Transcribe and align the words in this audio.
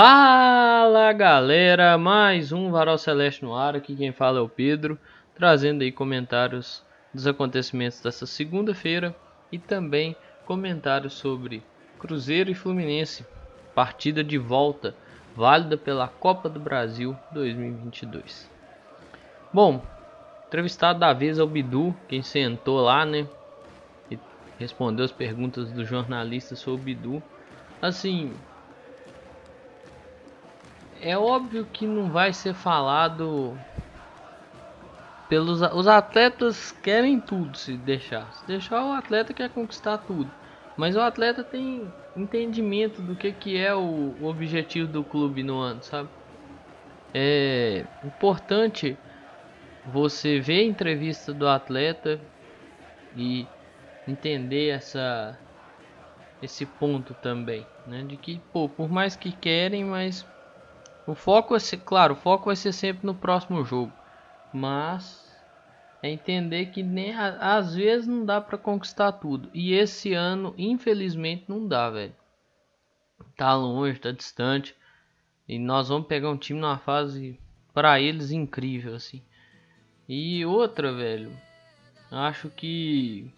Fala 0.00 1.12
galera, 1.12 1.98
mais 1.98 2.52
um 2.52 2.70
Varal 2.70 2.96
Celeste 2.96 3.44
no 3.44 3.52
ar, 3.52 3.74
aqui 3.74 3.96
quem 3.96 4.12
fala 4.12 4.38
é 4.38 4.40
o 4.40 4.48
Pedro, 4.48 4.96
trazendo 5.34 5.82
aí 5.82 5.90
comentários 5.90 6.84
dos 7.12 7.26
acontecimentos 7.26 8.00
dessa 8.00 8.24
segunda-feira 8.24 9.12
e 9.50 9.58
também 9.58 10.14
comentários 10.46 11.14
sobre 11.14 11.64
Cruzeiro 11.98 12.48
e 12.48 12.54
Fluminense, 12.54 13.26
partida 13.74 14.22
de 14.22 14.38
volta, 14.38 14.94
válida 15.34 15.76
pela 15.76 16.06
Copa 16.06 16.48
do 16.48 16.60
Brasil 16.60 17.16
2022. 17.32 18.48
Bom, 19.52 19.82
entrevistado 20.46 21.00
da 21.00 21.12
vez 21.12 21.40
é 21.40 21.42
o 21.42 21.46
Bidu, 21.48 21.92
quem 22.06 22.22
sentou 22.22 22.82
lá, 22.82 23.04
né, 23.04 23.26
e 24.08 24.16
respondeu 24.60 25.04
as 25.04 25.10
perguntas 25.10 25.72
do 25.72 25.84
jornalista 25.84 26.54
sobre 26.54 26.80
o 26.80 26.84
Bidu. 26.84 27.22
Assim, 27.82 28.32
é 31.00 31.16
óbvio 31.16 31.66
que 31.66 31.86
não 31.86 32.10
vai 32.10 32.32
ser 32.32 32.54
falado 32.54 33.56
pelos 35.28 35.60
os 35.60 35.86
atletas 35.86 36.72
querem 36.72 37.20
tudo 37.20 37.56
se 37.56 37.76
deixar. 37.76 38.32
Se 38.32 38.46
deixar 38.46 38.84
o 38.84 38.92
atleta 38.92 39.34
quer 39.34 39.50
conquistar 39.50 39.98
tudo. 39.98 40.30
Mas 40.76 40.96
o 40.96 41.00
atleta 41.00 41.44
tem 41.44 41.92
entendimento 42.16 43.02
do 43.02 43.14
que, 43.14 43.32
que 43.32 43.56
é 43.56 43.74
o, 43.74 44.14
o 44.20 44.24
objetivo 44.26 44.90
do 44.90 45.04
clube 45.04 45.42
no 45.42 45.58
ano, 45.58 45.82
sabe? 45.82 46.08
É 47.12 47.84
importante 48.04 48.96
você 49.92 50.38
ver 50.40 50.60
a 50.60 50.64
entrevista 50.64 51.32
do 51.32 51.48
atleta 51.48 52.20
e 53.16 53.46
entender 54.06 54.68
essa 54.68 55.38
esse 56.40 56.64
ponto 56.64 57.14
também, 57.14 57.66
né? 57.86 58.04
De 58.04 58.16
que, 58.16 58.40
pô, 58.52 58.68
por 58.68 58.88
mais 58.88 59.16
que 59.16 59.32
querem, 59.32 59.84
mas 59.84 60.24
o 61.08 61.14
foco 61.14 61.50
vai 61.50 61.60
ser, 61.60 61.78
claro, 61.78 62.12
o 62.12 62.16
foco 62.16 62.46
vai 62.46 62.56
ser 62.56 62.72
sempre 62.72 63.06
no 63.06 63.14
próximo 63.14 63.64
jogo, 63.64 63.92
mas 64.52 65.26
é 66.02 66.10
entender 66.10 66.66
que 66.66 66.82
nem 66.82 67.14
às 67.14 67.74
vezes 67.74 68.06
não 68.06 68.26
dá 68.26 68.40
para 68.40 68.58
conquistar 68.58 69.12
tudo. 69.12 69.48
E 69.54 69.72
esse 69.72 70.12
ano, 70.12 70.54
infelizmente, 70.58 71.46
não 71.48 71.66
dá, 71.66 71.88
velho. 71.88 72.14
Tá 73.36 73.54
longe, 73.54 73.98
tá 73.98 74.12
distante. 74.12 74.76
E 75.48 75.58
nós 75.58 75.88
vamos 75.88 76.06
pegar 76.06 76.28
um 76.28 76.36
time 76.36 76.60
numa 76.60 76.76
fase 76.76 77.40
para 77.72 77.98
eles 77.98 78.30
incrível 78.30 78.94
assim. 78.94 79.22
E 80.06 80.44
outra, 80.44 80.92
velho, 80.92 81.32
acho 82.10 82.50
que 82.50 83.32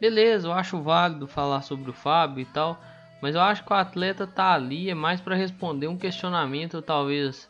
beleza, 0.00 0.48
eu 0.48 0.52
acho 0.52 0.82
válido 0.82 1.28
falar 1.28 1.62
sobre 1.62 1.90
o 1.90 1.94
Fábio 1.94 2.42
e 2.42 2.46
tal. 2.46 2.82
Mas 3.22 3.36
eu 3.36 3.40
acho 3.40 3.64
que 3.64 3.72
o 3.72 3.76
atleta 3.76 4.26
tá 4.26 4.52
ali 4.52 4.90
é 4.90 4.94
mais 4.94 5.20
para 5.20 5.36
responder 5.36 5.86
um 5.86 5.96
questionamento, 5.96 6.82
talvez, 6.82 7.48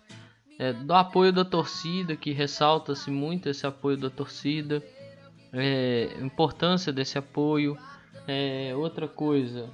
é, 0.58 0.70
do 0.70 0.92
apoio 0.92 1.32
da 1.32 1.46
torcida, 1.46 2.14
que 2.14 2.30
ressalta-se 2.30 3.10
muito 3.10 3.48
esse 3.48 3.66
apoio 3.66 3.96
da 3.96 4.10
torcida, 4.10 4.82
é, 5.50 6.14
importância 6.20 6.92
desse 6.92 7.16
apoio. 7.16 7.78
É, 8.28 8.74
outra 8.76 9.08
coisa 9.08 9.70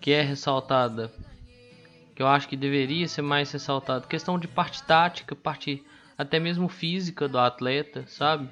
que 0.00 0.10
é 0.10 0.20
ressaltada, 0.20 1.12
que 2.14 2.20
eu 2.20 2.26
acho 2.26 2.48
que 2.48 2.56
deveria 2.56 3.06
ser 3.06 3.22
mais 3.22 3.50
ressaltada, 3.52 4.06
questão 4.06 4.36
de 4.36 4.48
parte 4.48 4.82
tática, 4.82 5.36
parte 5.36 5.84
até 6.18 6.40
mesmo 6.40 6.68
física 6.68 7.28
do 7.28 7.38
atleta, 7.38 8.04
sabe? 8.08 8.48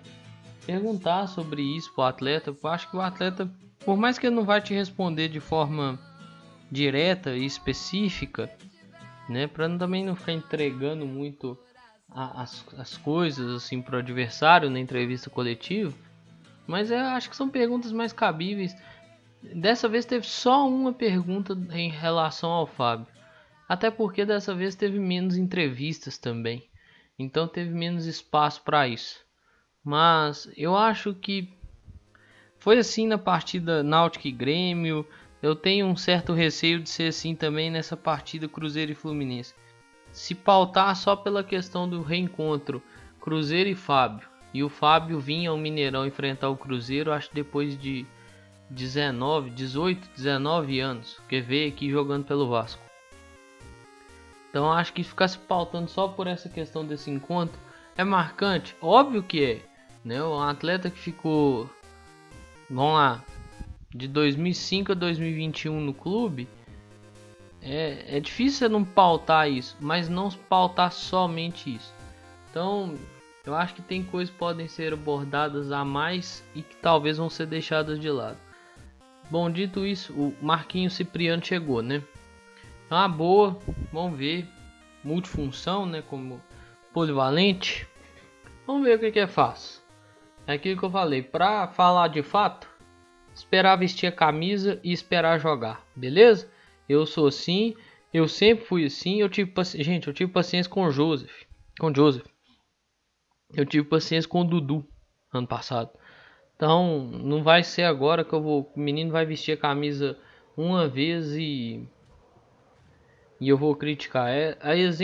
Perguntar 0.65 1.27
sobre 1.27 1.63
isso 1.63 1.93
pro 1.93 2.05
atleta, 2.05 2.51
eu 2.51 2.71
acho 2.71 2.89
que 2.89 2.97
o 2.97 3.01
atleta 3.01 3.51
por 3.85 3.97
mais 3.97 4.19
que 4.19 4.27
ele 4.27 4.37
não 4.37 4.45
vai 4.45 4.61
te 4.61 4.75
responder 4.75 5.29
de 5.29 5.41
forma 5.41 5.99
direta 6.71 7.37
e 7.37 7.45
específica, 7.45 8.51
né, 9.29 9.47
para 9.47 9.69
também 9.79 10.05
não 10.05 10.17
ficar 10.17 10.33
entregando 10.33 11.07
muito 11.07 11.59
a, 12.11 12.43
as, 12.43 12.65
as 12.79 12.97
coisas 12.97 13.51
assim 13.51 13.81
para 13.81 13.97
o 13.97 13.99
adversário 13.99 14.71
na 14.71 14.79
entrevista 14.79 15.31
coletiva, 15.31 15.95
mas 16.67 16.91
eu 16.91 16.99
acho 16.99 17.29
que 17.29 17.37
são 17.37 17.49
perguntas 17.49 17.93
mais 17.93 18.13
cabíveis. 18.13 18.75
Dessa 19.43 19.89
vez 19.89 20.07
teve 20.07 20.27
só 20.27 20.67
uma 20.67 20.93
pergunta 20.93 21.57
em 21.73 21.91
relação 21.91 22.51
ao 22.51 22.67
Fábio, 22.67 23.07
até 23.69 23.91
porque 23.91 24.25
dessa 24.25 24.55
vez 24.55 24.75
teve 24.75 24.99
menos 24.99 25.37
entrevistas 25.37 26.17
também, 26.17 26.67
então 27.19 27.47
teve 27.47 27.71
menos 27.71 28.07
espaço 28.07 28.63
para 28.63 28.89
isso. 28.89 29.23
Mas 29.85 30.51
eu 30.57 30.75
acho 30.75 31.13
que 31.15 31.53
foi 32.65 32.79
assim 32.79 33.07
na 33.07 33.19
partida 33.19 33.83
Náutico 33.83 34.27
e 34.27 34.33
Grêmio. 34.33 35.07
Eu 35.43 35.55
tenho 35.55 35.85
um 35.85 35.95
certo 35.95 36.33
receio 36.33 36.81
de 36.81 36.89
ser 36.89 37.09
assim 37.09 37.35
também 37.35 37.71
nessa 37.71 37.95
partida 37.95 38.49
Cruzeiro 38.49 38.91
e 38.91 38.95
Fluminense. 38.95 39.55
Se 40.11 40.35
pautar 40.35 40.97
só 40.97 41.15
pela 41.15 41.45
questão 41.45 41.87
do 41.87 42.01
reencontro 42.01 42.83
Cruzeiro 43.21 43.69
e 43.69 43.75
Fábio, 43.75 44.27
e 44.55 44.65
o 44.65 44.71
Fábio 44.71 45.21
vinha 45.21 45.51
ao 45.51 45.59
Mineirão 45.59 46.07
enfrentar 46.07 46.49
o 46.49 46.57
Cruzeiro, 46.57 47.13
acho 47.13 47.29
que 47.29 47.35
depois 47.35 47.79
de 47.79 48.07
19, 48.71 49.51
18, 49.51 50.09
19 50.17 50.81
anos, 50.81 51.21
que 51.29 51.43
veio 51.43 51.69
aqui 51.69 51.91
jogando 51.91 52.25
pelo 52.25 52.49
Vasco. 52.49 52.83
Então 54.49 54.73
acho 54.73 54.95
que 54.95 55.05
ficar 55.05 55.29
se 55.29 55.37
pautando 55.37 55.91
só 55.91 56.09
por 56.09 56.27
essa 56.27 56.49
questão 56.49 56.83
desse 56.83 57.11
encontro 57.11 57.61
é 57.95 58.03
marcante, 58.03 58.75
óbvio 58.81 59.23
que 59.23 59.45
é, 59.45 59.61
né? 60.03 60.25
Um 60.25 60.41
atleta 60.41 60.89
que 60.89 60.99
ficou 60.99 61.69
vamos 62.71 62.95
lá, 62.95 63.25
de 63.95 64.09
2005 64.09 64.93
a 64.93 64.95
2021 64.95 65.81
no 65.81 65.95
clube, 65.95 66.49
é, 67.63 68.17
é 68.17 68.21
difícil 68.21 68.69
não 68.69 68.85
pautar 68.85 69.51
isso, 69.51 69.77
mas 69.81 70.09
não 70.09 70.31
pautar 70.31 70.93
somente 70.93 71.75
isso. 71.75 71.95
Então, 72.51 72.95
eu 73.45 73.55
acho 73.55 73.75
que 73.75 73.83
tem 73.83 74.03
coisas 74.03 74.33
que 74.33 74.39
podem 74.39 74.69
ser 74.69 74.93
abordadas 74.93 75.73
a 75.73 75.85
mais 75.85 76.45
e 76.55 76.63
que 76.63 76.77
talvez 76.77 77.19
vão 77.19 77.31
ser 77.31 77.47
deixadas 77.47 77.99
de 77.99 78.11
lado. 78.11 78.39
Bom, 79.31 79.51
dito 79.51 79.87
isso, 79.87 80.13
o 80.13 80.35
Marquinhos 80.43 80.95
Cipriano 80.95 81.45
chegou, 81.45 81.83
né? 81.83 82.03
É 82.91 82.95
uma 82.95 83.09
boa, 83.09 83.59
vamos 83.93 84.19
ver. 84.19 84.47
Multifunção, 85.03 85.87
né? 85.87 86.03
Como 86.03 86.41
polivalente. 86.93 87.89
Vamos 88.67 88.85
ver 88.85 88.97
o 88.97 89.01
que, 89.01 89.11
que 89.11 89.19
é 89.19 89.27
fácil. 89.27 89.74
É 90.47 90.53
aquilo 90.53 90.79
que 90.79 90.85
eu 90.85 90.91
falei, 90.91 91.23
pra 91.23 91.69
falar 91.69 92.09
de 92.09 92.23
fato, 92.23 92.69
esperar 93.35 93.77
vestir 93.77 94.07
a 94.07 94.13
camisa 94.13 94.79
e 94.85 94.93
esperar 94.93 95.41
jogar, 95.41 95.83
beleza? 95.97 96.51
Eu 96.89 97.07
sou 97.07 97.29
assim, 97.29 97.75
eu 98.13 98.29
sempre 98.29 98.65
fui 98.65 98.85
assim, 98.85 99.21
eu 99.21 99.29
tive 99.29 99.53
gente, 99.77 100.07
eu 100.07 100.13
tive 100.13 100.31
paciência 100.31 100.71
com 100.71 100.85
o 100.85 100.91
Joseph, 100.91 101.45
com 101.81 101.87
o 101.87 101.95
Joseph. 101.95 102.27
Eu 103.55 103.65
tive 103.65 103.87
paciência 103.89 104.29
com 104.29 104.43
o 104.43 104.45
Dudu 104.45 104.87
ano 105.33 105.47
passado. 105.47 105.91
Então, 106.57 107.09
não 107.09 107.43
vai 107.43 107.63
ser 107.63 107.85
agora 107.85 108.25
que 108.25 108.33
eu 108.33 108.43
vou, 108.43 108.71
o 108.75 108.81
menino 108.81 109.11
vai 109.11 109.25
vestir 109.25 109.53
a 109.53 109.57
camisa 109.57 110.19
uma 110.57 110.87
vez 110.87 111.33
e 111.33 111.89
e 113.41 113.49
eu 113.49 113.59
vou 113.59 113.75
criticar. 113.75 114.29
É, 114.31 114.57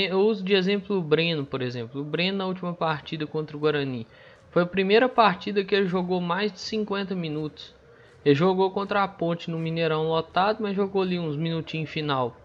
eu 0.09 0.21
uso 0.21 0.45
de 0.45 0.55
exemplo 0.55 0.97
o 0.97 1.03
Breno, 1.03 1.45
por 1.45 1.61
exemplo. 1.61 2.01
O 2.01 2.05
Breno 2.05 2.39
na 2.39 2.47
última 2.47 2.73
partida 2.73 3.27
contra 3.27 3.57
o 3.57 3.61
Guarani. 3.61 4.07
Foi 4.51 4.63
a 4.63 4.67
primeira 4.67 5.09
partida 5.09 5.65
que 5.65 5.75
ele 5.75 5.87
jogou 5.87 6.21
mais 6.21 6.53
de 6.53 6.59
50 6.59 7.15
minutos. 7.15 7.75
Ele 8.25 8.35
jogou 8.35 8.71
contra 8.71 9.03
a 9.03 9.09
Ponte 9.09 9.51
no 9.51 9.59
Mineirão 9.59 10.09
lotado, 10.09 10.59
mas 10.61 10.77
jogou 10.77 11.03
ali 11.03 11.19
uns 11.19 11.37
minutinhos 11.37 11.89
final. 11.89 12.37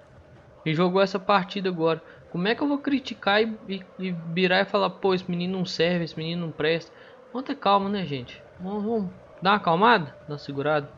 E 0.65 0.73
jogou 0.73 1.01
essa 1.01 1.19
partida 1.19 1.67
agora. 1.69 2.01
Como 2.31 2.47
é 2.47 2.53
que 2.53 2.61
eu 2.61 2.67
vou 2.67 2.77
criticar 2.77 3.41
e, 3.41 3.57
e, 3.67 3.83
e 3.99 4.11
virar 4.33 4.61
e 4.61 4.65
falar, 4.65 4.89
pô, 4.89 5.13
esse 5.13 5.29
menino 5.29 5.57
não 5.57 5.65
serve, 5.65 6.05
esse 6.05 6.17
menino 6.17 6.45
não 6.45 6.51
presta? 6.51 6.91
Vamos 7.33 7.47
ter 7.47 7.55
calma, 7.55 7.89
né, 7.89 8.05
gente? 8.05 8.41
Vamos, 8.59 8.83
vamos 8.83 9.09
dar 9.41 9.51
uma 9.51 9.57
acalmada, 9.57 10.15
dar 10.27 10.33
uma 10.33 10.37
segurada. 10.37 10.89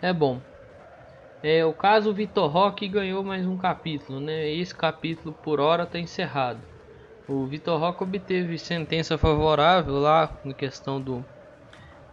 É 0.00 0.12
bom. 0.12 0.40
É, 1.42 1.64
o 1.64 1.72
caso 1.72 2.12
Vitor 2.12 2.50
Roque 2.50 2.88
ganhou 2.88 3.22
mais 3.22 3.46
um 3.46 3.56
capítulo, 3.56 4.20
né? 4.20 4.48
Esse 4.50 4.74
capítulo 4.74 5.34
por 5.42 5.60
hora 5.60 5.84
está 5.84 5.98
encerrado. 5.98 6.60
O 7.28 7.46
Vitor 7.46 7.78
Roque 7.78 8.02
obteve 8.02 8.58
sentença 8.58 9.16
favorável 9.16 9.94
lá 10.00 10.36
na 10.44 10.52
questão 10.52 11.00
do, 11.00 11.24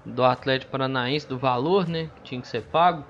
do 0.05 0.23
Atlético 0.23 0.71
Paranaense, 0.71 1.27
do 1.27 1.37
valor 1.37 1.87
né, 1.87 2.09
que 2.15 2.21
tinha 2.21 2.41
que 2.41 2.47
ser 2.47 2.63
pago. 2.63 3.03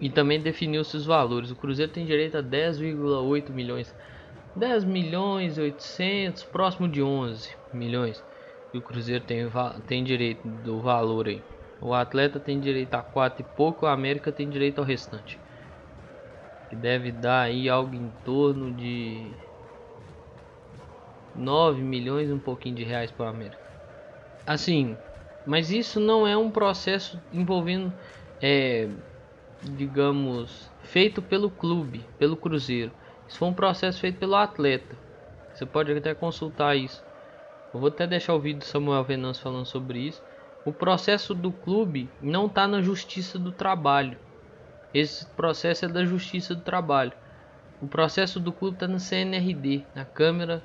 E 0.00 0.10
também 0.10 0.40
definiu 0.40 0.82
seus 0.82 1.06
valores. 1.06 1.50
O 1.50 1.56
Cruzeiro 1.56 1.92
tem 1.92 2.04
direito 2.04 2.36
a 2.36 2.42
10,8 2.42 3.50
milhões. 3.50 3.94
10 4.56 4.84
milhões 4.84 5.58
800, 5.58 6.44
próximo 6.44 6.88
de 6.88 7.02
11 7.02 7.50
milhões. 7.72 8.22
E 8.72 8.78
o 8.78 8.82
Cruzeiro 8.82 9.24
tem, 9.24 9.48
tem 9.86 10.02
direito 10.02 10.46
do 10.46 10.80
valor 10.80 11.28
aí. 11.28 11.42
O 11.80 11.92
atleta 11.92 12.40
tem 12.40 12.58
direito 12.58 12.94
a 12.94 13.02
4 13.02 13.42
e 13.42 13.56
pouco, 13.56 13.86
o 13.86 13.88
América 13.88 14.32
tem 14.32 14.48
direito 14.48 14.78
ao 14.80 14.84
restante. 14.84 15.38
Que 16.68 16.74
deve 16.74 17.12
dar 17.12 17.42
aí 17.42 17.68
algo 17.68 17.94
em 17.94 18.10
torno 18.24 18.72
de 18.72 19.30
9 21.34 21.80
milhões 21.82 22.30
um 22.30 22.38
pouquinho 22.38 22.76
de 22.76 22.84
reais 22.84 23.10
para 23.10 23.26
o 23.26 23.28
América. 23.28 23.58
Assim, 24.46 24.96
mas 25.46 25.70
isso 25.70 25.98
não 26.00 26.26
é 26.26 26.36
um 26.36 26.50
processo 26.50 27.20
envolvendo 27.32 27.92
é, 28.40 28.88
digamos, 29.62 30.70
feito 30.82 31.22
pelo 31.22 31.50
clube, 31.50 32.04
pelo 32.18 32.36
Cruzeiro. 32.36 32.92
Isso 33.26 33.38
foi 33.38 33.48
um 33.48 33.54
processo 33.54 34.00
feito 34.00 34.18
pelo 34.18 34.36
atleta. 34.36 34.96
Você 35.52 35.64
pode 35.64 35.92
até 35.92 36.14
consultar 36.14 36.76
isso. 36.76 37.02
Eu 37.72 37.80
vou 37.80 37.88
até 37.88 38.06
deixar 38.06 38.34
o 38.34 38.40
vídeo 38.40 38.58
do 38.58 38.64
Samuel 38.64 39.04
Venâncio 39.04 39.42
falando 39.42 39.66
sobre 39.66 39.98
isso. 39.98 40.22
O 40.64 40.72
processo 40.72 41.34
do 41.34 41.50
clube 41.50 42.08
não 42.20 42.46
está 42.46 42.66
na 42.66 42.80
Justiça 42.80 43.38
do 43.38 43.52
Trabalho. 43.52 44.18
Esse 44.92 45.26
processo 45.26 45.84
é 45.86 45.88
da 45.88 46.04
Justiça 46.04 46.54
do 46.54 46.62
Trabalho. 46.62 47.12
O 47.80 47.86
processo 47.86 48.38
do 48.38 48.52
clube 48.52 48.76
está 48.76 48.86
na 48.86 48.98
CNRD, 48.98 49.84
na 49.94 50.04
Câmara 50.04 50.62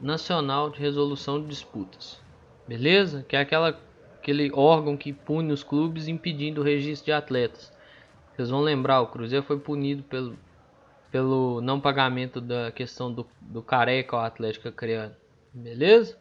Nacional 0.00 0.70
de 0.70 0.80
Resolução 0.80 1.40
de 1.40 1.48
Disputas. 1.48 2.20
Beleza? 2.66 3.24
Que 3.28 3.36
é 3.36 3.40
aquela, 3.40 3.78
aquele 4.14 4.50
órgão 4.52 4.96
que 4.96 5.12
pune 5.12 5.52
os 5.52 5.62
clubes 5.62 6.08
impedindo 6.08 6.60
o 6.60 6.64
registro 6.64 7.06
de 7.06 7.12
atletas. 7.12 7.72
Vocês 8.34 8.50
vão 8.50 8.60
lembrar, 8.60 9.00
o 9.00 9.06
Cruzeiro 9.06 9.44
foi 9.44 9.58
punido 9.58 10.02
pelo, 10.02 10.36
pelo 11.10 11.60
não 11.60 11.80
pagamento 11.80 12.40
da 12.40 12.70
questão 12.70 13.12
do, 13.12 13.26
do 13.40 13.62
careca 13.62 14.16
ao 14.16 14.24
Atlético 14.24 14.68
Acreano. 14.68 15.14
Beleza? 15.54 16.18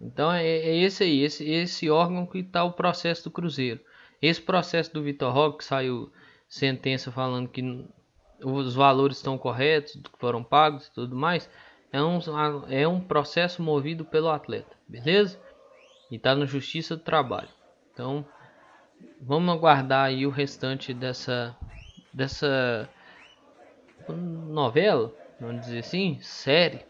Então 0.00 0.30
é, 0.30 0.46
é, 0.46 0.76
esse 0.76 1.02
aí, 1.02 1.22
esse, 1.22 1.48
esse 1.50 1.90
órgão 1.90 2.26
que 2.26 2.38
está 2.38 2.62
o 2.62 2.72
processo 2.72 3.24
do 3.24 3.30
Cruzeiro. 3.30 3.80
Esse 4.20 4.40
processo 4.40 4.92
do 4.92 5.02
Vitor 5.02 5.32
Roque, 5.32 5.58
que 5.58 5.64
saiu 5.64 6.12
sentença 6.48 7.10
falando 7.10 7.48
que 7.48 7.84
os 8.44 8.74
valores 8.74 9.16
estão 9.16 9.36
corretos, 9.36 9.94
que 9.94 10.18
foram 10.18 10.44
pagos 10.44 10.86
e 10.86 10.92
tudo 10.92 11.16
mais, 11.16 11.50
é 11.92 12.02
um, 12.02 12.18
é 12.68 12.88
um 12.88 13.00
processo 13.00 13.62
movido 13.62 14.04
pelo 14.04 14.28
atleta, 14.28 14.76
beleza? 14.88 15.38
E 16.10 16.16
está 16.16 16.34
na 16.34 16.46
Justiça 16.46 16.96
do 16.96 17.02
Trabalho. 17.02 17.48
Então, 17.92 18.24
vamos 19.20 19.54
aguardar 19.54 20.06
aí 20.06 20.26
o 20.26 20.30
restante 20.30 20.92
dessa 20.92 21.56
dessa 22.12 22.88
novela, 24.08 25.12
vamos 25.38 25.62
dizer 25.62 25.80
assim, 25.80 26.18
série. 26.22 26.80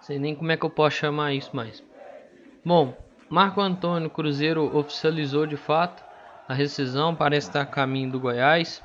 Sei 0.00 0.18
nem 0.18 0.34
como 0.36 0.52
é 0.52 0.56
que 0.56 0.64
eu 0.64 0.70
posso 0.70 0.96
chamar 0.96 1.32
isso 1.34 1.54
mais. 1.54 1.82
Bom, 2.64 2.96
Marco 3.28 3.60
Antônio 3.60 4.08
Cruzeiro 4.08 4.76
oficializou 4.76 5.46
de 5.46 5.56
fato 5.56 6.04
a 6.48 6.54
rescisão, 6.54 7.16
parece 7.16 7.48
estar 7.48 7.62
a 7.62 7.66
caminho 7.66 8.12
do 8.12 8.20
Goiás. 8.20 8.80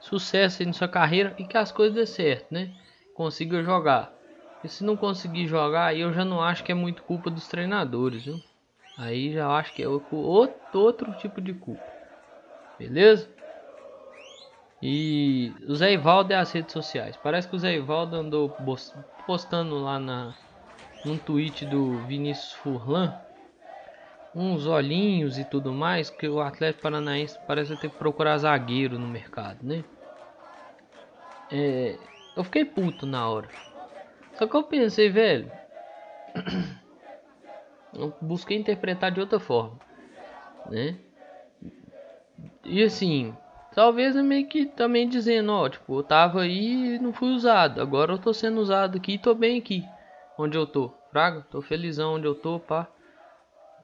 Sucesso 0.00 0.64
na 0.64 0.72
sua 0.72 0.88
carreira 0.88 1.34
e 1.38 1.44
que 1.44 1.56
as 1.56 1.70
coisas 1.70 1.94
dê 1.94 2.06
certo, 2.06 2.52
né? 2.52 2.72
Consiga 3.18 3.64
jogar. 3.64 4.14
E 4.62 4.68
se 4.68 4.84
não 4.84 4.96
conseguir 4.96 5.48
jogar, 5.48 5.96
eu 5.96 6.12
já 6.12 6.24
não 6.24 6.40
acho 6.40 6.62
que 6.62 6.70
é 6.70 6.74
muito 6.74 7.02
culpa 7.02 7.28
dos 7.28 7.48
treinadores, 7.48 8.24
viu? 8.24 8.40
Aí 8.96 9.32
já 9.32 9.50
acho 9.58 9.72
que 9.72 9.82
é 9.82 9.88
outro, 9.88 10.78
outro 10.78 11.12
tipo 11.14 11.40
de 11.40 11.52
culpa. 11.52 11.92
Beleza? 12.78 13.28
E 14.80 15.52
o 15.66 15.74
Zé 15.74 15.94
Ivaldo 15.94 16.32
é 16.32 16.36
as 16.36 16.52
redes 16.52 16.72
sociais. 16.72 17.16
Parece 17.16 17.48
que 17.48 17.56
o 17.56 17.58
Zé 17.58 17.74
Ivaldo 17.74 18.14
andou 18.14 18.56
postando 19.26 19.80
lá 19.80 19.98
na, 19.98 20.32
num 21.04 21.18
tweet 21.18 21.66
do 21.66 21.98
Vinícius 21.98 22.52
Furlan 22.52 23.18
uns 24.32 24.64
olhinhos 24.64 25.38
e 25.38 25.44
tudo 25.44 25.72
mais, 25.72 26.08
que 26.08 26.28
o 26.28 26.40
Atlético 26.40 26.84
Paranaense 26.84 27.36
parece 27.44 27.76
ter 27.76 27.90
que 27.90 27.98
procurar 27.98 28.38
zagueiro 28.38 28.96
no 28.96 29.08
mercado, 29.08 29.66
né? 29.66 29.82
É, 31.50 32.17
eu 32.36 32.44
fiquei 32.44 32.64
puto 32.64 33.06
na 33.06 33.28
hora. 33.28 33.48
Só 34.34 34.46
que 34.46 34.54
eu 34.54 34.62
pensei, 34.62 35.08
velho, 35.08 35.50
eu 37.92 38.14
busquei 38.20 38.56
interpretar 38.56 39.10
de 39.10 39.20
outra 39.20 39.40
forma, 39.40 39.78
né? 40.70 40.96
E 42.64 42.82
assim, 42.84 43.34
talvez 43.74 44.14
eu 44.14 44.22
meio 44.22 44.46
que 44.46 44.66
também 44.66 45.08
dizendo, 45.08 45.52
ó, 45.52 45.68
tipo, 45.68 45.98
eu 45.98 46.02
tava 46.02 46.42
aí 46.42 46.94
e 46.94 46.98
não 46.98 47.12
fui 47.12 47.30
usado, 47.30 47.80
agora 47.80 48.12
eu 48.12 48.18
tô 48.18 48.32
sendo 48.32 48.60
usado 48.60 48.98
aqui 48.98 49.14
e 49.14 49.18
tô 49.18 49.34
bem 49.34 49.58
aqui, 49.58 49.84
onde 50.38 50.56
eu 50.56 50.66
tô, 50.66 50.92
fraga, 51.10 51.40
tô 51.50 51.60
felizão 51.60 52.14
onde 52.14 52.26
eu 52.26 52.34
tô, 52.34 52.60
pá. 52.60 52.86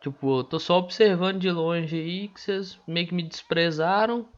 Tipo, 0.01 0.41
eu 0.41 0.45
tô 0.45 0.61
só 0.61 0.79
observando 0.79 1.41
de 1.41 1.51
longe 1.51 1.97
aí 1.97 2.29
que 2.29 2.41
vocês 2.41 2.79
meio 2.87 3.09
que 3.09 3.15
me 3.15 3.23
desprezaram 3.23 4.29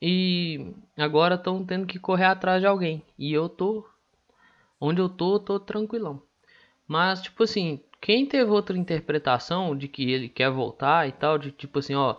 e 0.00 0.74
agora 0.96 1.36
estão 1.36 1.64
tendo 1.64 1.86
que 1.86 1.98
correr 1.98 2.26
atrás 2.26 2.60
de 2.60 2.66
alguém. 2.66 3.02
E 3.18 3.32
eu 3.32 3.48
tô 3.48 3.86
onde 4.80 5.00
eu 5.00 5.08
tô, 5.08 5.38
tô 5.38 5.58
tranquilão. 5.58 6.22
Mas 6.86 7.22
tipo 7.22 7.42
assim, 7.42 7.80
quem 8.00 8.26
teve 8.26 8.50
outra 8.50 8.76
interpretação 8.76 9.76
de 9.76 9.88
que 9.88 10.10
ele 10.10 10.28
quer 10.28 10.50
voltar 10.50 11.08
e 11.08 11.12
tal, 11.12 11.38
de 11.38 11.50
tipo 11.50 11.78
assim, 11.78 11.94
ó, 11.94 12.16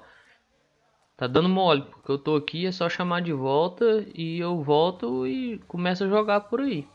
tá 1.16 1.28
dando 1.28 1.48
mole, 1.48 1.84
porque 1.84 2.12
eu 2.12 2.18
tô 2.18 2.36
aqui, 2.36 2.66
é 2.66 2.72
só 2.72 2.90
chamar 2.90 3.22
de 3.22 3.32
volta 3.32 4.06
e 4.16 4.40
eu 4.40 4.62
volto 4.64 5.28
e 5.28 5.60
começo 5.68 6.04
a 6.04 6.10
jogar 6.10 6.42
por 6.42 6.62
aí. 6.62 6.88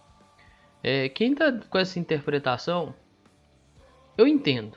É, 0.82 1.09
quem 1.09 1.35
tá 1.35 1.53
com 1.53 1.79
essa 1.79 2.00
interpretação, 2.00 2.94
eu 4.19 4.27
entendo. 4.27 4.77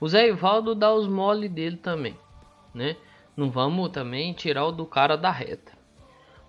O 0.00 0.08
Zé 0.08 0.28
Ivaldo 0.28 0.74
dá 0.74 0.92
os 0.92 1.06
mole 1.06 1.48
dele 1.48 1.76
também, 1.76 2.16
né? 2.74 2.96
Não 3.38 3.52
vamos 3.52 3.90
também 3.90 4.32
tirar 4.32 4.64
o 4.64 4.72
do 4.72 4.84
cara 4.84 5.16
da 5.16 5.30
reta. 5.30 5.70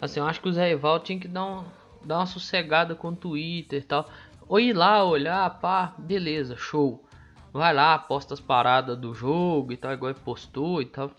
Assim, 0.01 0.19
eu 0.19 0.25
acho 0.25 0.41
que 0.41 0.50
o 0.50 0.51
Zé 0.51 0.71
Ivaldo 0.71 1.06
tinha 1.06 1.19
que 1.19 1.27
dar, 1.27 1.45
um, 1.45 1.65
dar 2.03 2.18
uma 2.18 2.25
sossegada 2.25 2.95
com 2.95 3.09
o 3.09 3.15
Twitter 3.15 3.80
e 3.80 3.86
tal. 3.86 4.09
Ou 4.47 4.59
ir 4.59 4.74
lá 4.74 5.03
olhar, 5.03 5.47
pá, 5.59 5.94
beleza, 6.00 6.57
show. 6.57 7.06
Vai 7.53 7.75
lá, 7.75 7.95
posta 8.00 8.33
as 8.33 8.39
paradas 8.39 8.97
do 8.97 9.13
jogo 9.13 9.71
e 9.71 9.77
tal, 9.77 9.94
igual 9.94 10.09
ele 10.09 10.19
postou 10.25 10.81
e 10.81 10.88
tal. 10.88 11.12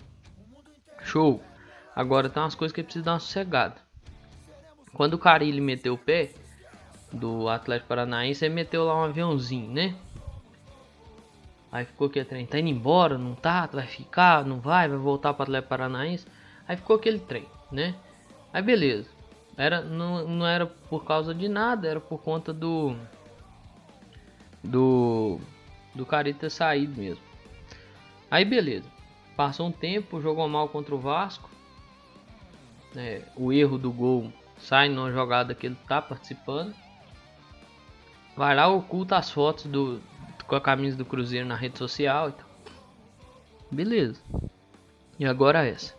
Show. 1.05 1.40
Agora 1.94 2.28
tem 2.28 2.43
umas 2.43 2.56
coisas 2.56 2.75
que 2.75 2.82
precisa 2.82 3.05
dar 3.05 3.12
uma 3.12 3.20
sossegada. 3.20 3.76
Quando 4.93 5.14
o 5.14 5.19
Carilli 5.19 5.61
meteu 5.61 5.94
o 5.94 5.99
pé 5.99 6.32
do 7.12 7.49
Atlético 7.49 7.90
Paranaense, 7.90 8.44
ele 8.44 8.55
meteu 8.55 8.87
lá 8.87 8.96
um 8.96 9.05
aviãozinho, 9.05 9.70
né? 9.70 9.94
Aí 11.72 11.84
ficou 11.84 12.08
aquele 12.08 12.25
trem, 12.25 12.46
tá 12.46 12.58
indo 12.58 12.69
embora, 12.69 13.17
não 13.17 13.34
tá, 13.34 13.67
vai 13.67 13.87
ficar, 13.87 14.44
não 14.44 14.58
vai, 14.58 14.88
vai 14.88 14.99
voltar 14.99 15.32
para 15.34 15.44
Atlético 15.44 15.69
Paranaense. 15.69 16.26
Aí 16.67 16.76
ficou 16.76 16.96
aquele 16.96 17.20
trem, 17.20 17.46
né? 17.70 17.94
Aí 18.53 18.60
beleza. 18.60 19.08
Era, 19.56 19.81
não, 19.81 20.27
não 20.27 20.46
era 20.46 20.67
por 20.67 21.05
causa 21.05 21.34
de 21.34 21.48
nada, 21.48 21.86
era 21.86 22.00
por 22.00 22.19
conta 22.20 22.53
do. 22.53 22.96
Do. 24.65 25.41
Do 25.94 26.06
cara 26.06 26.32
ter 26.32 26.50
saído 26.50 26.98
mesmo. 27.00 27.22
Aí 28.31 28.44
beleza. 28.44 28.89
Passou 29.36 29.69
um 29.69 29.72
tempo, 29.72 30.20
jogou 30.20 30.48
mal 30.48 30.69
contra 30.69 30.94
o 30.94 30.98
Vasco. 30.98 31.48
É, 32.96 33.22
o 33.36 33.53
erro 33.53 33.79
do 33.79 33.93
gol 33.93 34.32
sai 34.58 34.89
numa 34.89 35.12
jogada 35.12 35.55
que 35.55 35.67
ele 35.67 35.77
tá 35.86 36.03
participando. 36.03 36.74
Vai 38.36 38.55
lá, 38.55 38.69
oculta 38.69 39.17
as 39.17 39.31
fotos 39.31 39.67
do, 39.67 40.00
com 40.50 40.56
a 40.56 40.60
camisa 40.60 40.96
do 40.96 41.04
Cruzeiro 41.04 41.46
na 41.46 41.54
rede 41.54 41.78
social 41.78 42.30
e 42.30 42.32
tal. 42.32 42.46
Beleza. 43.70 44.20
E 45.16 45.24
agora 45.24 45.64
essa. 45.64 45.94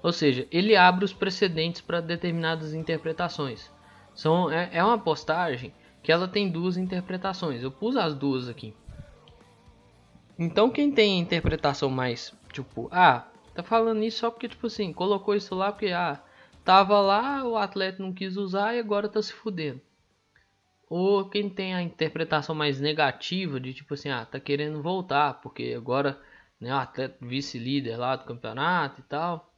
Ou 0.00 0.12
seja, 0.12 0.46
ele 0.52 0.76
abre 0.76 1.04
os 1.04 1.12
precedentes 1.12 1.80
para 1.80 2.00
determinadas 2.00 2.74
interpretações. 2.74 3.68
São, 4.14 4.48
é, 4.52 4.70
é 4.72 4.84
uma 4.84 4.98
postagem 4.98 5.74
que 6.00 6.12
ela 6.12 6.28
tem 6.28 6.48
duas 6.48 6.76
interpretações. 6.76 7.60
Eu 7.60 7.72
pus 7.72 7.96
as 7.96 8.14
duas 8.14 8.48
aqui. 8.48 8.72
Então 10.38 10.70
quem 10.70 10.92
tem 10.92 11.18
a 11.18 11.22
interpretação 11.22 11.90
mais 11.90 12.32
tipo, 12.52 12.88
ah, 12.92 13.26
tá 13.52 13.64
falando 13.64 14.04
isso 14.04 14.20
só 14.20 14.30
porque 14.30 14.48
tipo 14.48 14.68
assim, 14.68 14.92
colocou 14.92 15.34
isso 15.34 15.56
lá 15.56 15.72
porque 15.72 15.88
ah, 15.88 16.22
tava 16.64 17.00
lá, 17.00 17.44
o 17.44 17.56
atleta 17.56 18.00
não 18.00 18.12
quis 18.12 18.36
usar 18.36 18.76
e 18.76 18.78
agora 18.78 19.08
tá 19.08 19.20
se 19.20 19.32
fudendo. 19.32 19.80
Ou 20.88 21.28
quem 21.28 21.50
tem 21.50 21.74
a 21.74 21.82
interpretação 21.82 22.54
mais 22.54 22.80
negativa 22.80 23.60
de 23.60 23.74
tipo 23.74 23.94
assim, 23.94 24.08
ah, 24.08 24.24
tá 24.24 24.40
querendo 24.40 24.82
voltar, 24.82 25.34
porque 25.42 25.74
agora 25.76 26.18
né, 26.58 26.72
o 26.72 26.78
atleta 26.78 27.16
vice-líder 27.20 27.96
lá 27.96 28.16
do 28.16 28.24
campeonato 28.24 29.00
e 29.00 29.04
tal. 29.04 29.52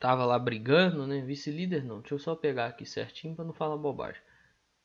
Tava 0.00 0.24
lá 0.24 0.38
brigando, 0.38 1.06
né? 1.06 1.20
Vice-líder 1.20 1.84
não. 1.84 2.00
Deixa 2.00 2.14
eu 2.14 2.18
só 2.18 2.34
pegar 2.34 2.66
aqui 2.66 2.84
certinho 2.84 3.34
para 3.34 3.44
não 3.44 3.52
falar 3.52 3.76
bobagem. 3.76 4.20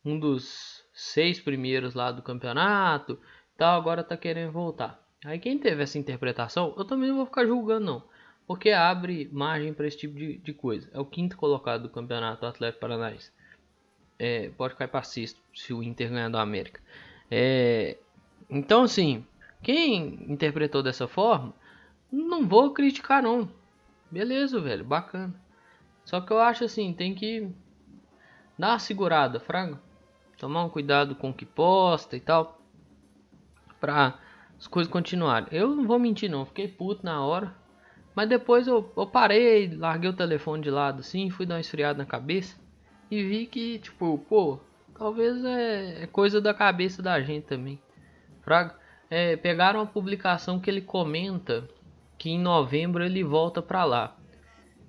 Um 0.06 0.20
dos 0.20 0.86
seis 0.94 1.40
primeiros 1.40 1.94
lá 1.96 2.12
do 2.12 2.22
campeonato, 2.22 3.20
tal, 3.58 3.80
agora 3.80 4.04
tá 4.04 4.16
querendo 4.16 4.52
voltar. 4.52 5.00
Aí 5.26 5.40
quem 5.40 5.58
teve 5.60 5.84
essa 5.84 6.00
interpretação, 6.00 6.74
eu 6.78 6.86
também 6.86 7.10
não 7.10 7.18
vou 7.18 7.26
ficar 7.26 7.46
julgando 7.46 7.86
não, 7.86 8.04
porque 8.48 8.72
abre 8.72 9.30
margem 9.32 9.74
para 9.74 9.88
esse 9.88 9.98
tipo 9.98 10.16
de, 10.16 10.38
de 10.38 10.54
coisa. 10.54 10.90
É 10.94 11.00
o 11.00 11.06
quinto 11.06 11.38
colocado 11.38 11.84
do 11.84 11.90
campeonato 11.90 12.46
Atlético 12.46 12.82
Paranaense 12.82 13.32
é, 14.24 14.52
pode 14.56 14.76
cair 14.76 14.88
para 14.88 15.02
sexto 15.02 15.42
se 15.52 15.74
o 15.74 15.82
Inter 15.82 16.12
ganhar 16.12 16.30
do 16.30 16.38
América. 16.38 16.80
É, 17.32 17.98
então, 18.48 18.84
assim, 18.84 19.26
quem 19.64 20.32
interpretou 20.32 20.84
dessa 20.84 21.08
forma, 21.08 21.52
não 22.12 22.48
vou 22.48 22.72
criticar 22.72 23.24
não. 23.24 23.50
Beleza, 24.12 24.62
velho, 24.62 24.86
bacana. 24.86 25.34
Só 26.06 26.22
que 26.22 26.32
eu 26.32 26.40
acho 26.40 26.64
assim, 26.66 26.94
tem 26.94 27.16
que 27.16 27.50
dar 28.60 28.74
uma 28.74 28.80
segurada, 28.80 29.40
fraga. 29.40 29.82
Tomar 30.38 30.66
um 30.66 30.70
cuidado 30.70 31.16
com 31.16 31.32
o 31.32 31.34
que 31.34 31.46
posta 31.46 32.16
e 32.16 32.20
tal. 32.20 32.62
Pra 33.80 34.20
as 34.60 34.68
coisas 34.68 34.92
continuaram. 34.92 35.48
Eu 35.52 35.76
não 35.76 35.88
vou 35.88 35.98
mentir 35.98 36.30
não, 36.30 36.46
fiquei 36.46 36.68
puto 36.68 37.04
na 37.04 37.26
hora. 37.26 37.56
Mas 38.14 38.30
depois 38.30 38.68
eu, 38.68 38.94
eu 38.96 39.08
parei, 39.08 39.76
larguei 39.76 40.12
o 40.12 40.16
telefone 40.16 40.62
de 40.62 40.70
lado 40.70 41.00
assim, 41.00 41.32
fui 41.32 41.48
dar 41.48 41.56
uma 41.56 41.62
esfriada 41.62 41.98
na 41.98 42.06
cabeça. 42.06 42.61
E 43.12 43.22
vi 43.22 43.46
que, 43.46 43.78
tipo, 43.80 44.18
pô, 44.30 44.58
talvez 44.98 45.44
é, 45.44 46.04
é 46.04 46.08
coisa 46.08 46.40
da 46.40 46.54
cabeça 46.54 47.02
da 47.02 47.20
gente 47.22 47.44
também. 47.44 47.78
Fraga. 48.42 48.80
É, 49.10 49.36
pegaram 49.36 49.82
a 49.82 49.86
publicação 49.86 50.58
que 50.58 50.70
ele 50.70 50.80
comenta 50.80 51.68
que 52.18 52.30
em 52.30 52.40
novembro 52.40 53.04
ele 53.04 53.22
volta 53.22 53.62
para 53.62 53.84
lá. 53.84 54.16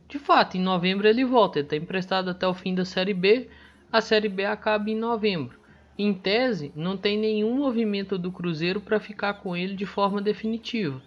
De 0.09 0.21
fato, 0.21 0.57
em 0.57 0.61
novembro 0.61 1.09
ele 1.09 1.25
volta, 1.25 1.59
ele 1.59 1.67
está 1.67 1.75
emprestado 1.75 2.31
até 2.31 2.47
o 2.47 2.55
fim 2.55 2.73
da 2.73 2.85
Série 2.85 3.13
B. 3.13 3.49
A 3.91 4.01
Série 4.01 4.29
B 4.29 4.45
acaba 4.45 4.89
em 4.89 4.95
novembro. 4.95 5.59
Em 5.99 6.15
tese, 6.15 6.71
não 6.77 6.97
tem 6.97 7.19
nenhum 7.19 7.57
movimento 7.57 8.17
do 8.17 8.31
Cruzeiro 8.31 8.81
para 8.81 9.01
ficar 9.01 9.35
com 9.35 9.57
ele 9.57 9.75
de 9.75 9.85
forma 9.85 10.23
definitiva. 10.23 11.03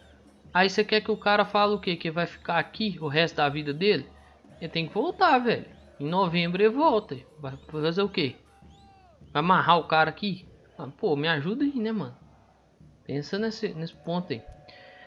Aí 0.54 0.70
você 0.70 0.84
quer 0.84 1.00
que 1.00 1.12
o 1.12 1.18
cara 1.18 1.46
fale 1.46 1.76
o 1.76 1.80
quê? 1.80 1.96
Que 1.96 2.12
vai 2.12 2.26
ficar 2.26 2.58
aqui 2.58 2.98
o 3.00 3.08
resto 3.08 3.38
da 3.38 3.48
vida 3.48 3.74
dele? 3.74 4.06
Ele 4.60 4.70
tem 4.70 4.88
que 4.88 4.94
voltar, 4.94 5.38
velho. 5.40 5.75
Em 6.00 6.08
novembro 6.08 6.62
ele 6.62 6.70
volta. 6.70 7.18
Vai 7.40 7.58
fazer 7.70 8.02
o 8.02 8.10
quê? 8.10 8.36
Vai 9.32 9.42
amarrar 9.42 9.80
o 9.80 9.86
cara 9.86 10.10
aqui? 10.10 10.46
Ah, 10.78 10.88
pô, 10.88 11.16
me 11.16 11.28
ajuda 11.28 11.64
aí, 11.64 11.80
né, 11.80 11.92
mano? 11.92 12.16
Pensa 13.06 13.40
nesse, 13.40 13.74
nesse 13.74 13.94
ponto 13.94 14.34
aí. 14.34 14.42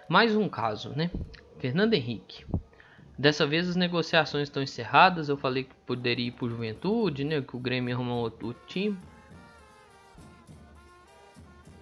Mais 0.08 0.34
um 0.34 0.48
caso, 0.48 0.90
né? 0.90 1.10
Fernando 1.58 1.94
Henrique. 1.94 2.46
Dessa 3.18 3.46
vez 3.46 3.68
as 3.68 3.76
negociações 3.76 4.44
estão 4.44 4.62
encerradas. 4.62 5.28
Eu 5.28 5.36
falei 5.36 5.64
que 5.64 5.74
poderia 5.86 6.28
ir 6.28 6.30
pro 6.30 6.48
Juventude, 6.48 7.24
né? 7.24 7.42
Que 7.42 7.56
o 7.56 7.58
Grêmio 7.58 7.94
arrumou 7.94 8.22
outro 8.22 8.54
time. 8.66 8.96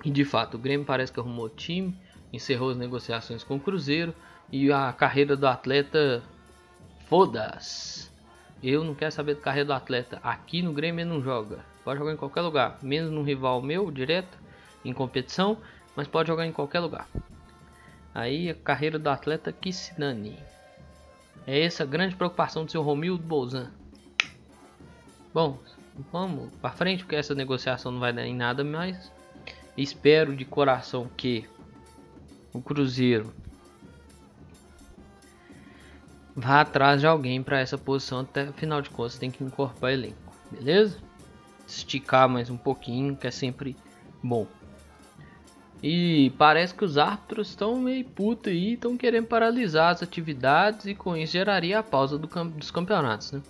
E 0.04 0.10
de 0.10 0.25
fato, 0.25 0.54
o 0.54 0.58
Grêmio 0.58 0.86
parece 0.86 1.12
que 1.12 1.20
arrumou 1.20 1.48
time, 1.48 1.96
encerrou 2.32 2.70
as 2.70 2.76
negociações 2.76 3.44
com 3.44 3.56
o 3.56 3.60
Cruzeiro 3.60 4.14
e 4.50 4.70
a 4.72 4.92
carreira 4.92 5.36
do 5.36 5.46
atleta 5.46 6.22
foda-se. 7.08 8.15
Eu 8.62 8.82
não 8.82 8.94
quero 8.94 9.12
saber 9.12 9.34
da 9.34 9.40
carreira 9.40 9.66
do 9.66 9.72
atleta. 9.72 10.18
Aqui 10.22 10.62
no 10.62 10.72
Grêmio 10.72 11.02
ele 11.02 11.10
não 11.10 11.20
joga. 11.20 11.64
Pode 11.84 11.98
jogar 11.98 12.12
em 12.12 12.16
qualquer 12.16 12.40
lugar, 12.40 12.78
menos 12.82 13.10
num 13.10 13.22
rival 13.22 13.62
meu 13.62 13.90
direto 13.90 14.38
em 14.84 14.92
competição, 14.92 15.58
mas 15.94 16.08
pode 16.08 16.28
jogar 16.28 16.46
em 16.46 16.52
qualquer 16.52 16.80
lugar. 16.80 17.08
Aí 18.14 18.50
a 18.50 18.54
carreira 18.54 18.98
do 18.98 19.08
atleta 19.08 19.52
que 19.52 19.72
se 19.72 19.96
dane. 19.98 20.38
É 21.46 21.60
essa 21.62 21.82
a 21.82 21.86
grande 21.86 22.16
preocupação 22.16 22.64
do 22.64 22.70
seu 22.70 22.82
Romildo 22.82 23.22
Bolzan. 23.22 23.70
Bom, 25.32 25.58
vamos 26.10 26.50
para 26.60 26.72
frente 26.72 27.04
porque 27.04 27.16
essa 27.16 27.34
negociação 27.34 27.92
não 27.92 28.00
vai 28.00 28.12
dar 28.12 28.26
em 28.26 28.34
nada 28.34 28.64
mais. 28.64 29.12
Espero 29.76 30.34
de 30.34 30.44
coração 30.44 31.08
que 31.14 31.46
o 32.52 32.62
Cruzeiro 32.62 33.34
vá 36.37 36.61
atrás 36.61 37.00
de 37.00 37.07
alguém 37.07 37.43
para 37.43 37.59
essa 37.59 37.78
posição 37.78 38.21
até 38.21 38.52
final 38.52 38.83
de 38.83 38.90
contas 38.90 39.16
tem 39.16 39.31
que 39.31 39.43
incorporar 39.43 39.95
elenco, 39.95 40.33
beleza? 40.50 40.99
Esticar 41.66 42.28
mais 42.28 42.50
um 42.50 42.59
pouquinho 42.59 43.16
que 43.16 43.26
é 43.26 43.31
sempre 43.31 43.75
bom. 44.23 44.47
E 45.83 46.31
parece 46.38 46.75
que 46.75 46.85
os 46.85 46.99
árbitros 46.99 47.49
estão 47.49 47.76
meio 47.76 48.05
putos 48.05 48.52
aí, 48.52 48.75
estão 48.75 48.97
querendo 48.97 49.26
paralisar 49.26 49.93
as 49.93 50.02
atividades 50.02 50.87
e 50.87 50.95
com 50.95 51.16
isso 51.16 51.33
geraria 51.33 51.78
a 51.78 51.83
pausa 51.83 52.19
do 52.19 52.28
camp 52.28 52.55
dos 52.55 52.71
campeonatos, 52.71 53.33
né? 53.33 53.43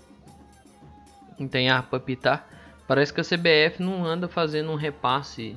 Não 1.38 1.48
tem 1.48 1.68
árbitro 1.68 1.90
para 1.90 2.00
pitar. 2.00 2.48
Parece 2.86 3.12
que 3.12 3.20
a 3.20 3.24
CBF 3.24 3.82
não 3.82 4.04
anda 4.06 4.28
fazendo 4.28 4.70
um 4.70 4.76
repasse 4.76 5.56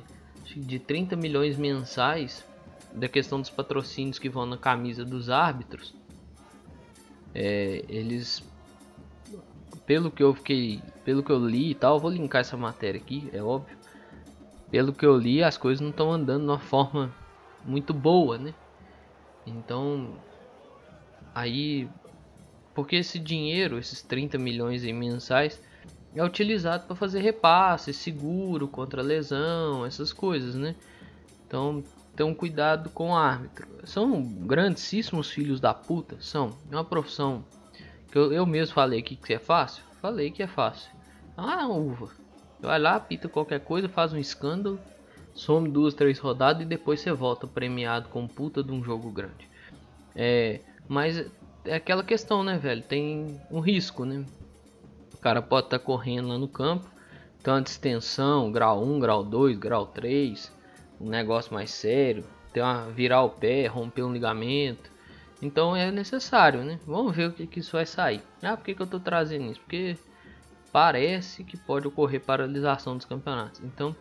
de 0.56 0.78
30 0.78 1.16
milhões 1.16 1.56
mensais 1.56 2.44
da 2.92 3.08
questão 3.08 3.40
dos 3.40 3.50
patrocínios 3.50 4.18
que 4.18 4.28
vão 4.28 4.44
na 4.44 4.56
camisa 4.56 5.04
dos 5.04 5.30
árbitros. 5.30 5.99
É, 7.34 7.84
eles 7.88 8.42
pelo 9.86 10.10
que 10.10 10.22
eu 10.22 10.34
fiquei, 10.34 10.80
pelo 11.04 11.22
que 11.22 11.32
eu 11.32 11.44
li 11.44 11.72
e 11.72 11.74
tal, 11.74 11.98
vou 11.98 12.10
linkar 12.10 12.40
essa 12.40 12.56
matéria 12.56 13.00
aqui, 13.00 13.28
é 13.32 13.42
óbvio 13.42 13.76
pelo 14.70 14.92
que 14.92 15.04
eu 15.04 15.16
li, 15.16 15.42
as 15.42 15.58
coisas 15.58 15.80
não 15.80 15.90
estão 15.90 16.12
andando 16.12 16.44
de 16.44 16.50
uma 16.50 16.58
forma 16.58 17.12
muito 17.64 17.92
boa, 17.92 18.38
né? 18.38 18.54
Então, 19.44 20.14
aí, 21.34 21.88
porque 22.72 22.96
esse 22.96 23.18
dinheiro, 23.18 23.78
esses 23.78 24.00
30 24.02 24.38
milhões 24.38 24.84
em 24.84 24.92
mensais, 24.92 25.60
é 26.14 26.22
utilizado 26.22 26.86
para 26.86 26.94
fazer 26.94 27.20
repasse, 27.20 27.92
seguro 27.92 28.68
contra 28.68 29.02
lesão, 29.02 29.84
essas 29.84 30.12
coisas, 30.12 30.54
né? 30.54 30.76
Então, 31.46 31.82
tenham 32.20 32.34
cuidado 32.34 32.90
com 32.90 33.12
o 33.12 33.16
árbitro. 33.16 33.66
São 33.84 34.22
grandíssimos 34.22 35.30
filhos 35.30 35.58
da 35.58 35.72
puta, 35.72 36.18
são. 36.20 36.50
É 36.70 36.76
uma 36.76 36.84
profissão 36.84 37.42
que 38.12 38.18
eu, 38.18 38.30
eu 38.30 38.44
mesmo 38.44 38.74
falei 38.74 39.00
aqui 39.00 39.16
que 39.16 39.32
é 39.32 39.38
fácil. 39.38 39.82
Falei 40.02 40.30
que 40.30 40.42
é 40.42 40.46
fácil. 40.46 40.90
Ah, 41.34 41.66
uva. 41.66 42.10
Vai 42.60 42.78
lá, 42.78 42.96
apita 42.96 43.26
qualquer 43.26 43.60
coisa, 43.60 43.88
faz 43.88 44.12
um 44.12 44.18
escândalo, 44.18 44.78
some 45.32 45.66
duas, 45.70 45.94
três 45.94 46.18
rodadas 46.18 46.60
e 46.60 46.66
depois 46.66 47.00
você 47.00 47.10
volta 47.10 47.46
premiado 47.46 48.10
com 48.10 48.28
puta 48.28 48.62
de 48.62 48.70
um 48.70 48.84
jogo 48.84 49.10
grande. 49.10 49.48
É, 50.14 50.60
mas 50.86 51.24
é 51.64 51.76
aquela 51.76 52.04
questão, 52.04 52.44
né, 52.44 52.58
velho? 52.58 52.82
Tem 52.82 53.40
um 53.50 53.60
risco, 53.60 54.04
né? 54.04 54.26
O 55.14 55.16
cara 55.16 55.40
pode 55.40 55.68
estar 55.68 55.78
tá 55.78 55.84
correndo 55.84 56.28
lá 56.28 56.36
no 56.36 56.48
campo, 56.48 56.86
tanta 57.42 57.70
extensão, 57.70 58.52
grau 58.52 58.84
1, 58.84 59.00
grau 59.00 59.24
2, 59.24 59.56
grau 59.56 59.86
3, 59.86 60.59
um 61.00 61.08
negócio 61.08 61.52
mais 61.54 61.70
sério, 61.70 62.24
tem 62.52 62.62
uma 62.62 62.90
virar 62.90 63.22
o 63.22 63.30
pé, 63.30 63.66
romper 63.66 64.02
um 64.02 64.12
ligamento. 64.12 64.90
Então 65.40 65.74
é 65.74 65.90
necessário, 65.90 66.62
né? 66.62 66.78
Vamos 66.86 67.16
ver 67.16 67.28
o 67.28 67.32
que, 67.32 67.46
que 67.46 67.60
isso 67.60 67.72
vai 67.72 67.86
sair. 67.86 68.22
Ah, 68.42 68.56
por 68.56 68.64
que, 68.64 68.74
que 68.74 68.82
eu 68.82 68.86
tô 68.86 69.00
trazendo 69.00 69.50
isso? 69.50 69.60
Porque 69.60 69.96
parece 70.70 71.42
que 71.44 71.56
pode 71.56 71.88
ocorrer 71.88 72.20
paralisação 72.20 72.96
dos 72.96 73.06
campeonatos. 73.06 73.60
Então, 73.64 73.96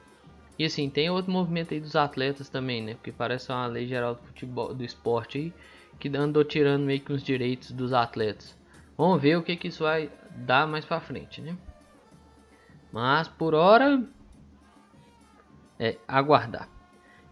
e 0.58 0.66
assim, 0.66 0.90
tem 0.90 1.10
outro 1.10 1.32
movimento 1.32 1.74
aí 1.74 1.80
dos 1.80 1.96
atletas 1.96 2.50
também, 2.50 2.84
né? 2.84 2.96
Porque 2.96 3.12
parece 3.12 3.50
uma 3.52 3.66
lei 3.68 3.88
geral 3.88 4.16
do 4.16 4.22
futebol, 4.24 4.74
do 4.74 4.84
esporte 4.84 5.38
aí, 5.38 5.54
que 5.98 6.10
andou 6.18 6.44
tirando 6.44 6.84
meio 6.84 7.00
que 7.00 7.14
os 7.14 7.24
direitos 7.24 7.72
dos 7.72 7.94
atletas. 7.94 8.58
Vamos 8.98 9.22
ver 9.22 9.38
o 9.38 9.44
que, 9.44 9.56
que 9.56 9.70
isso 9.70 9.84
vai 9.84 10.12
dar 10.36 10.68
mais 10.68 10.84
pra 10.84 11.00
frente, 11.00 11.42
né? 11.42 11.56
Mas 12.92 13.30
por 13.30 13.54
hora 13.54 14.04
é 15.80 15.98
aguardar. 16.06 16.68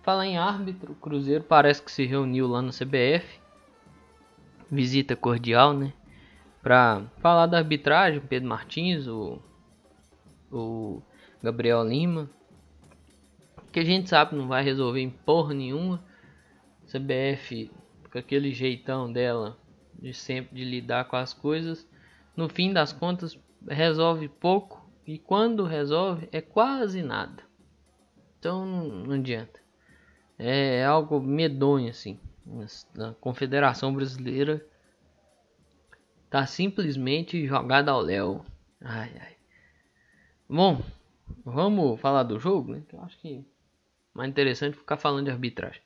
Falar 0.07 0.25
em 0.25 0.37
árbitro, 0.37 0.93
o 0.93 0.95
Cruzeiro 0.95 1.43
parece 1.43 1.81
que 1.83 1.91
se 1.91 2.05
reuniu 2.05 2.47
lá 2.47 2.61
no 2.61 2.71
CBF. 2.71 3.41
Visita 4.71 5.17
cordial, 5.17 5.73
né? 5.73 5.91
para 6.63 7.05
falar 7.17 7.45
da 7.45 7.57
arbitragem, 7.57 8.21
Pedro 8.21 8.47
Martins, 8.47 9.05
o, 9.05 9.37
o 10.49 11.01
Gabriel 11.43 11.83
Lima, 11.83 12.29
que 13.69 13.81
a 13.81 13.83
gente 13.83 14.07
sabe 14.07 14.33
não 14.33 14.47
vai 14.47 14.63
resolver 14.63 15.01
em 15.01 15.09
porra 15.09 15.53
nenhuma. 15.53 16.01
CBF 16.85 17.69
com 18.09 18.17
aquele 18.17 18.53
jeitão 18.53 19.11
dela 19.11 19.57
de 19.93 20.13
sempre 20.13 20.55
de 20.55 20.63
lidar 20.63 21.03
com 21.09 21.17
as 21.17 21.33
coisas, 21.33 21.85
no 22.33 22.47
fim 22.47 22.71
das 22.71 22.93
contas 22.93 23.37
resolve 23.67 24.29
pouco 24.29 24.89
e 25.05 25.19
quando 25.19 25.65
resolve 25.65 26.29
é 26.31 26.39
quase 26.39 27.01
nada. 27.01 27.43
Então 28.39 28.65
não 28.65 29.15
adianta. 29.15 29.66
É 30.37 30.85
algo 30.85 31.19
medonho 31.19 31.89
assim. 31.89 32.19
Na 32.93 33.13
Confederação 33.15 33.93
Brasileira 33.93 34.65
tá 36.29 36.45
simplesmente 36.45 37.47
jogada 37.47 37.91
ao 37.91 38.01
léu. 38.01 38.45
Ai, 38.81 39.11
ai. 39.19 39.37
Bom, 40.47 40.81
vamos 41.43 41.99
falar 41.99 42.23
do 42.23 42.39
jogo, 42.39 42.73
né? 42.73 42.83
Eu 42.93 43.01
acho 43.01 43.17
que 43.17 43.45
mais 44.13 44.29
interessante 44.29 44.77
ficar 44.77 44.97
falando 44.97 45.25
de 45.25 45.31
arbitragem. 45.31 45.81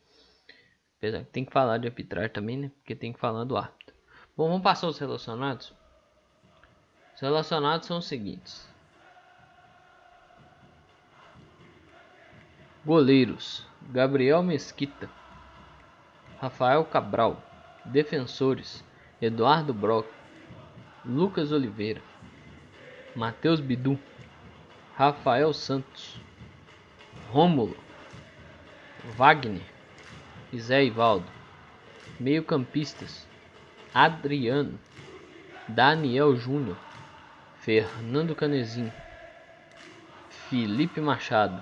Apesar 0.98 1.24
que 1.24 1.32
tem 1.32 1.44
que 1.44 1.52
falar 1.52 1.78
de 1.80 1.88
arbitragem 1.88 2.30
também, 2.30 2.58
né? 2.58 2.72
Porque 2.76 2.96
tem 2.96 3.12
que 3.12 3.20
falar 3.20 3.44
do 3.44 3.58
árbitro. 3.58 3.96
Bom, 4.38 4.48
vamos 4.48 4.64
passar 4.64 4.88
os 4.88 5.00
relacionados. 5.00 5.74
Os 7.16 7.22
relacionados 7.22 7.88
são 7.88 7.98
os 7.98 8.06
seguintes: 8.06 8.68
Goleiros: 12.86 13.66
Gabriel 13.90 14.44
Mesquita, 14.44 15.10
Rafael 16.40 16.86
Cabral. 16.86 17.38
Defensores: 17.86 18.84
Eduardo 19.22 19.74
Brock, 19.74 20.08
Lucas 21.04 21.52
Oliveira, 21.52 22.02
Matheus 23.16 23.60
Bidu, 23.60 24.00
Rafael 24.96 25.52
Santos, 25.54 26.16
Rômulo, 27.32 27.76
Wagner 29.18 29.64
Zé 30.56 30.86
Ivaldo. 30.86 31.28
Meio-campistas: 32.20 33.28
Adriano, 33.94 34.78
Daniel 35.68 36.36
Júnior, 36.36 36.78
Fernando 37.60 38.36
Canezinho, 38.36 38.94
Felipe 40.50 41.02
Machado, 41.02 41.62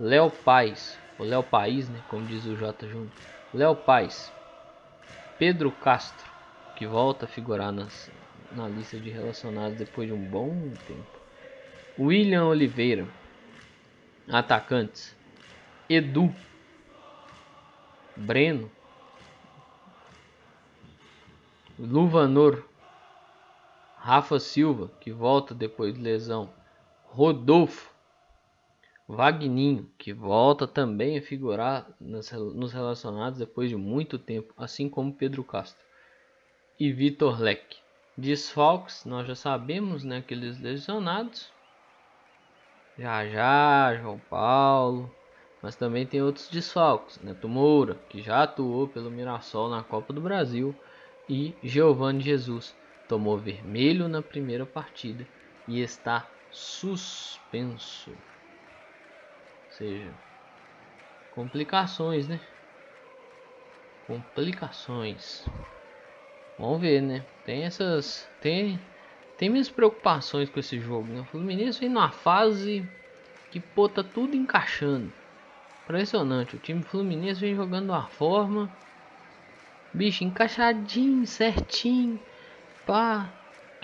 Léo 0.00 0.30
Paz, 0.30 0.98
o 1.18 1.24
Léo 1.24 1.42
País, 1.42 1.88
né, 1.88 2.02
como 2.08 2.26
diz 2.26 2.44
o 2.46 2.56
J. 2.56 2.88
Júnior. 2.88 3.10
Léo 3.52 3.76
País, 3.76 4.32
Pedro 5.38 5.70
Castro, 5.70 6.28
que 6.74 6.86
volta 6.86 7.24
a 7.24 7.28
figurar 7.28 7.72
nas, 7.72 8.10
na 8.50 8.68
lista 8.68 8.98
de 8.98 9.10
relacionados 9.10 9.78
depois 9.78 10.08
de 10.08 10.12
um 10.12 10.24
bom 10.24 10.70
tempo. 10.86 11.20
William 11.98 12.46
Oliveira, 12.46 13.06
atacantes. 14.28 15.14
Edu, 15.88 16.34
Breno, 18.16 18.70
Luvanor, 21.78 22.64
Rafa 23.98 24.40
Silva, 24.40 24.90
que 25.00 25.12
volta 25.12 25.54
depois 25.54 25.94
de 25.94 26.00
lesão, 26.00 26.50
Rodolfo, 27.04 27.93
Vagninho, 29.06 29.90
que 29.98 30.14
volta 30.14 30.66
também 30.66 31.18
a 31.18 31.22
figurar 31.22 31.94
nos 32.00 32.72
relacionados 32.72 33.38
depois 33.38 33.68
de 33.68 33.76
muito 33.76 34.18
tempo, 34.18 34.54
assim 34.56 34.88
como 34.88 35.14
Pedro 35.14 35.44
Castro, 35.44 35.84
e 36.80 36.90
Vitor 36.90 37.38
Leque. 37.40 37.78
Desfalques, 38.16 39.04
nós 39.04 39.26
já 39.26 39.34
sabemos, 39.34 40.04
né, 40.04 40.18
aqueles 40.18 40.58
lesionados. 40.58 41.52
Já 42.96 43.28
já, 43.28 43.96
João 44.00 44.18
Paulo, 44.20 45.14
mas 45.60 45.76
também 45.76 46.06
tem 46.06 46.22
outros 46.22 46.48
desfalques, 46.48 47.20
Neto 47.20 47.48
Moura, 47.48 47.96
que 48.08 48.22
já 48.22 48.44
atuou 48.44 48.88
pelo 48.88 49.10
Mirassol 49.10 49.68
na 49.68 49.82
Copa 49.82 50.12
do 50.12 50.20
Brasil, 50.20 50.78
e 51.28 51.58
Giovanni 51.62 52.20
Jesus, 52.22 52.74
tomou 53.08 53.38
vermelho 53.38 54.08
na 54.08 54.22
primeira 54.22 54.64
partida 54.64 55.26
e 55.66 55.80
está 55.80 56.32
suspenso. 56.50 58.16
Seja, 59.76 60.12
complicações, 61.34 62.28
né? 62.28 62.38
Complicações. 64.06 65.44
Vamos 66.56 66.80
ver, 66.80 67.02
né? 67.02 67.24
Tem 67.44 67.64
essas. 67.64 68.28
Tem. 68.40 68.78
Tem 69.36 69.50
minhas 69.50 69.68
preocupações 69.68 70.48
com 70.48 70.60
esse 70.60 70.78
jogo. 70.78 71.12
Né? 71.12 71.20
O 71.20 71.24
Fluminense 71.24 71.80
vem 71.80 71.88
numa 71.88 72.10
fase 72.10 72.86
que 73.50 73.58
pô, 73.58 73.88
tá 73.88 74.04
tudo 74.04 74.36
encaixando. 74.36 75.12
Impressionante. 75.82 76.54
O 76.54 76.60
time 76.60 76.82
Fluminense 76.84 77.40
vem 77.40 77.56
jogando 77.56 77.90
uma 77.90 78.06
forma. 78.06 78.70
Bicho, 79.92 80.22
encaixadinho, 80.22 81.26
certinho. 81.26 82.20
Pá. 82.86 83.28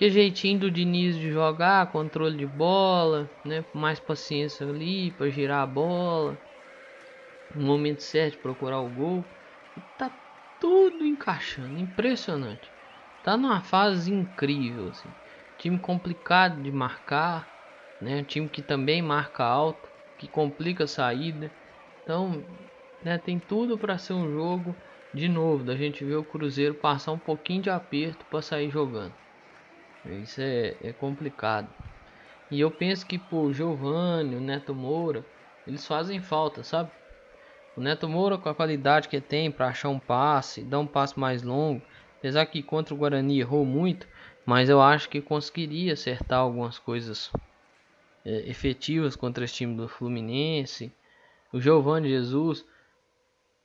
Que 0.01 0.09
jeitinho 0.09 0.61
do 0.61 0.71
Diniz 0.71 1.15
de 1.15 1.31
jogar, 1.31 1.93
controle 1.93 2.35
de 2.35 2.47
bola, 2.47 3.31
né? 3.45 3.63
Mais 3.71 4.01
paciência 4.01 4.67
ali 4.67 5.11
para 5.11 5.29
girar 5.29 5.63
a 5.63 5.67
bola. 5.67 6.41
No 7.55 7.67
momento 7.67 8.03
certo 8.03 8.39
procurar 8.39 8.81
o 8.81 8.89
gol. 8.89 9.27
Tá 9.99 10.11
tudo 10.59 11.05
encaixando, 11.05 11.79
impressionante. 11.79 12.73
Tá 13.23 13.37
numa 13.37 13.61
fase 13.61 14.11
incrível, 14.11 14.89
assim. 14.89 15.13
Time 15.59 15.79
complicado 15.79 16.63
de 16.63 16.73
marcar, 16.73 17.53
né? 18.01 18.25
Time 18.25 18.49
que 18.49 18.63
também 18.63 19.03
marca 19.03 19.45
alto, 19.45 19.91
que 20.17 20.27
complica 20.27 20.85
a 20.85 20.89
saída. 20.89 21.53
Então, 22.03 22.43
né, 23.05 23.19
tem 23.19 23.39
tudo 23.39 23.77
para 23.77 23.99
ser 23.99 24.15
um 24.15 24.33
jogo 24.33 24.79
de 25.13 25.29
novo 25.29 25.63
da 25.63 25.77
gente 25.77 26.03
ver 26.07 26.17
o 26.17 26.25
Cruzeiro 26.25 26.75
passar 26.75 27.13
um 27.13 27.19
pouquinho 27.19 27.61
de 27.61 27.69
aperto 27.69 28.25
para 28.25 28.41
sair 28.41 28.71
jogando. 28.71 29.15
Isso 30.05 30.41
é, 30.41 30.77
é, 30.83 30.93
complicado. 30.93 31.69
E 32.51 32.59
eu 32.59 32.71
penso 32.71 33.07
que 33.07 33.19
por 33.19 33.53
Giovanni, 33.53 34.35
o 34.35 34.41
Neto 34.41 34.75
Moura, 34.75 35.25
eles 35.67 35.87
fazem 35.87 36.21
falta, 36.21 36.63
sabe? 36.63 36.91
O 37.77 37.81
Neto 37.81 38.09
Moura 38.09 38.39
com 38.39 38.49
a 38.49 38.55
qualidade 38.55 39.09
que 39.09 39.21
tem 39.21 39.51
para 39.51 39.69
achar 39.69 39.89
um 39.89 39.99
passe, 39.99 40.63
dar 40.63 40.79
um 40.81 40.87
passe 40.87 41.19
mais 41.19 41.43
longo, 41.43 41.83
apesar 42.19 42.47
que 42.47 42.63
contra 42.63 42.95
o 42.95 42.97
Guarani 42.97 43.41
errou 43.41 43.65
muito, 43.65 44.07
mas 44.45 44.69
eu 44.69 44.81
acho 44.81 45.09
que 45.09 45.21
conseguiria 45.21 45.93
acertar 45.93 46.41
algumas 46.41 46.79
coisas 46.79 47.31
é, 48.25 48.49
efetivas 48.51 49.15
contra 49.15 49.45
esse 49.45 49.55
time 49.55 49.77
do 49.77 49.89
Fluminense. 49.89 50.93
O 51.53 51.61
Giovanni 51.61 52.09
Jesus 52.09 52.65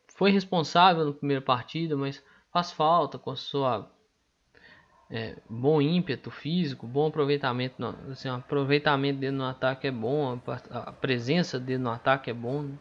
foi 0.07 0.31
responsável 0.31 1.05
na 1.05 1.13
primeira 1.13 1.41
partida, 1.41 1.95
mas 1.95 2.23
faz 2.51 2.71
falta 2.71 3.17
com 3.17 3.35
sua 3.35 3.89
é, 5.09 5.37
bom 5.49 5.81
ímpeto 5.81 6.31
físico, 6.31 6.87
bom 6.87 7.07
aproveitamento, 7.07 7.75
no, 7.77 7.89
assim, 8.11 8.27
aproveitamento 8.27 9.19
dele 9.19 9.35
no 9.35 9.45
ataque 9.45 9.87
é 9.87 9.91
bom, 9.91 10.41
a, 10.47 10.79
a 10.79 10.91
presença 10.93 11.59
dele 11.59 11.79
no 11.79 11.91
ataque 11.91 12.29
é 12.29 12.33
bom, 12.33 12.63
né? 12.63 12.75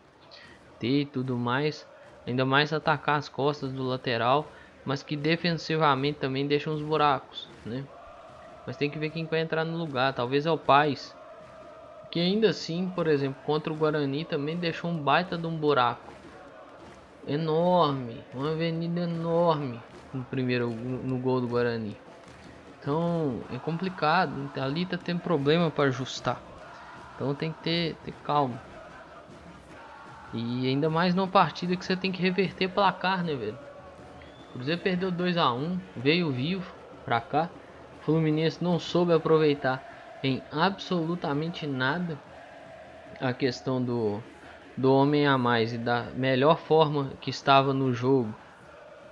ter 0.79 1.03
e 1.03 1.07
tudo 1.07 1.37
mais, 1.37 1.87
ainda 2.27 2.45
mais 2.45 2.73
atacar 2.73 3.19
as 3.19 3.29
costas 3.29 3.73
do 3.73 3.83
lateral, 3.83 4.53
mas 4.85 5.03
que 5.03 5.17
defensivamente 5.17 6.19
também 6.19 6.47
deixa 6.47 6.71
uns 6.71 6.83
buracos, 6.83 7.49
né? 7.65 7.87
Mas 8.67 8.77
tem 8.77 8.91
que 8.91 8.99
ver 8.99 9.11
quem 9.11 9.27
vai 9.27 9.41
entrar 9.41 9.65
no 9.65 9.77
lugar, 9.77 10.15
talvez 10.15 10.47
é 10.47 10.51
o 10.51 10.59
Paz, 10.59 11.15
que 12.11 12.19
ainda 12.19 12.51
assim, 12.51 12.89
por 12.91 13.07
exemplo, 13.07 13.43
contra 13.43 13.73
o 13.73 13.77
Guarani 13.77 14.25
também 14.25 14.57
deixou 14.57 14.91
um 14.91 15.03
baita 15.03 15.37
de 15.37 15.47
um 15.47 15.59
buraco 15.59 16.15
enorme, 17.27 18.25
uma 18.33 18.53
avenida 18.53 19.03
enorme 19.03 19.83
no 20.13 20.25
primeiro 20.25 20.71
no 20.71 21.19
gol 21.19 21.41
do 21.41 21.49
Guarani. 21.49 22.04
Então 22.85 23.41
é 23.49 23.59
complicado, 23.59 24.51
ali 24.61 24.85
tá 24.85 24.99
tendo 24.99 25.21
problema 25.21 25.71
para 25.71 25.85
ajustar. 25.85 26.39
Então 27.15 27.35
tem 27.35 27.51
que 27.51 27.59
ter, 27.63 27.97
ter 28.05 28.13
calma. 28.23 28.61
E 30.35 30.69
ainda 30.69 30.91
mais 30.91 31.15
numa 31.15 31.27
partida 31.27 31.75
que 31.79 31.85
você 31.85 31.97
tem 31.97 32.13
que 32.13 32.21
reverter 32.21 32.69
placar, 32.69 33.25
né, 33.25 33.35
velho? 33.35 33.57
O 34.51 34.53
Cruzeiro 34.53 34.83
perdeu 34.83 35.11
2 35.11 35.39
a 35.39 35.51
1 35.51 35.79
veio 35.97 36.31
vivo 36.31 36.71
pra 37.07 37.23
cá. 37.23 37.49
O 38.03 38.05
Fluminense 38.05 38.63
não 38.63 38.79
soube 38.79 39.15
aproveitar 39.15 39.83
em 40.23 40.43
absolutamente 40.53 41.67
nada 41.67 42.19
a 43.19 43.33
questão 43.33 43.83
do, 43.83 44.21
do 44.77 44.93
homem 44.93 45.27
a 45.27 45.39
mais 45.39 45.73
e 45.73 45.79
da 45.79 46.11
melhor 46.15 46.59
forma 46.59 47.13
que 47.19 47.31
estava 47.31 47.73
no 47.73 47.95
jogo 47.95 48.44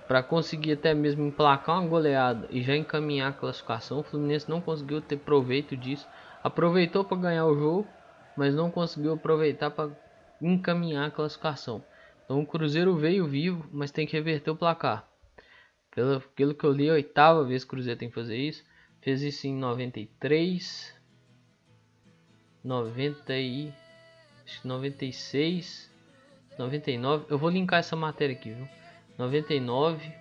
para 0.07 0.21
conseguir 0.21 0.73
até 0.73 0.93
mesmo 0.93 1.25
emplacar 1.25 1.79
uma 1.79 1.87
goleada 1.87 2.47
e 2.49 2.61
já 2.61 2.75
encaminhar 2.75 3.29
a 3.29 3.33
classificação. 3.33 3.99
O 3.99 4.03
Fluminense 4.03 4.49
não 4.49 4.59
conseguiu 4.59 5.01
ter 5.01 5.17
proveito 5.17 5.77
disso. 5.77 6.07
Aproveitou 6.43 7.03
para 7.05 7.17
ganhar 7.17 7.45
o 7.45 7.57
jogo, 7.57 7.87
mas 8.35 8.53
não 8.53 8.69
conseguiu 8.69 9.13
aproveitar 9.13 9.71
para 9.71 9.91
encaminhar 10.41 11.07
a 11.07 11.11
classificação. 11.11 11.83
Então 12.25 12.41
o 12.41 12.45
Cruzeiro 12.45 12.95
veio 12.95 13.25
vivo, 13.27 13.67
mas 13.71 13.91
tem 13.91 14.05
que 14.05 14.13
reverter 14.13 14.51
o 14.51 14.55
placar. 14.55 15.07
Pelo, 15.91 16.19
pelo 16.35 16.55
que 16.55 16.65
eu 16.65 16.71
li, 16.71 16.87
é 16.87 16.91
a 16.91 16.93
oitava 16.93 17.43
vez 17.43 17.63
que 17.63 17.67
o 17.67 17.71
Cruzeiro 17.71 17.99
tem 17.99 18.09
que 18.09 18.15
fazer 18.15 18.35
isso. 18.35 18.63
Fez 19.01 19.21
isso 19.21 19.47
em 19.47 19.55
93, 19.55 20.93
90 22.63 23.37
e 23.37 23.73
96, 24.63 25.91
99. 26.57 27.25
Eu 27.29 27.37
vou 27.37 27.49
linkar 27.49 27.79
essa 27.79 27.95
matéria 27.95 28.35
aqui, 28.35 28.51
viu? 28.51 28.67
99, 29.17 30.11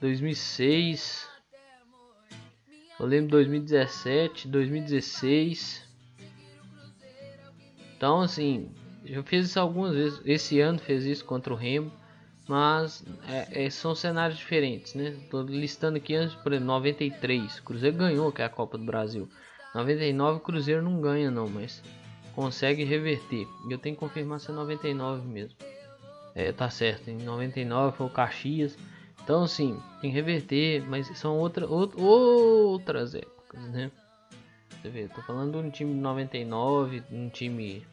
2006. 0.00 1.28
Eu 2.98 3.06
lembro 3.06 3.30
2017, 3.32 4.48
2016. 4.48 5.82
Então, 7.96 8.20
assim, 8.20 8.70
já 9.04 9.22
fiz 9.22 9.46
isso 9.46 9.60
algumas 9.60 9.94
vezes. 9.94 10.20
Esse 10.24 10.60
ano 10.60 10.78
fez 10.78 11.04
isso 11.04 11.24
contra 11.24 11.52
o 11.52 11.56
Remo. 11.56 11.92
Mas 12.48 13.04
é, 13.28 13.64
é, 13.64 13.70
são 13.70 13.92
cenários 13.94 14.38
diferentes, 14.38 14.94
né? 14.94 15.16
Tô 15.28 15.42
listando 15.42 15.96
aqui 15.96 16.14
antes, 16.14 16.36
por 16.36 16.52
exemplo, 16.52 16.68
93. 16.68 17.58
Cruzeiro 17.60 17.96
ganhou, 17.96 18.30
que 18.30 18.40
é 18.40 18.44
a 18.44 18.48
Copa 18.48 18.78
do 18.78 18.84
Brasil. 18.84 19.28
99 19.74 20.40
Cruzeiro 20.40 20.80
não 20.80 21.00
ganha 21.00 21.28
não, 21.28 21.48
mas 21.48 21.82
consegue 22.36 22.84
reverter. 22.84 23.48
Eu 23.68 23.78
tenho 23.78 23.96
que 23.96 24.00
confirmar 24.00 24.38
se 24.38 24.50
é 24.50 24.54
99 24.54 25.26
mesmo. 25.26 25.56
É, 26.36 26.52
tá 26.52 26.68
certo, 26.68 27.08
em 27.08 27.16
99 27.16 27.96
foi 27.96 28.06
o 28.06 28.10
Caxias. 28.10 28.76
Então 29.24 29.44
assim, 29.44 29.80
tem 30.02 30.10
que 30.10 30.14
reverter, 30.14 30.86
mas 30.86 31.06
são 31.18 31.38
outra, 31.38 31.66
outra, 31.66 31.98
outras 31.98 33.14
épocas, 33.14 33.62
né? 33.70 33.90
Você 34.68 34.90
vê, 34.90 35.08
tô 35.08 35.22
falando 35.22 35.52
de 35.52 35.66
um 35.66 35.70
time 35.70 35.94
de 35.94 36.00
99, 36.00 37.02
um 37.10 37.30
time 37.30 37.86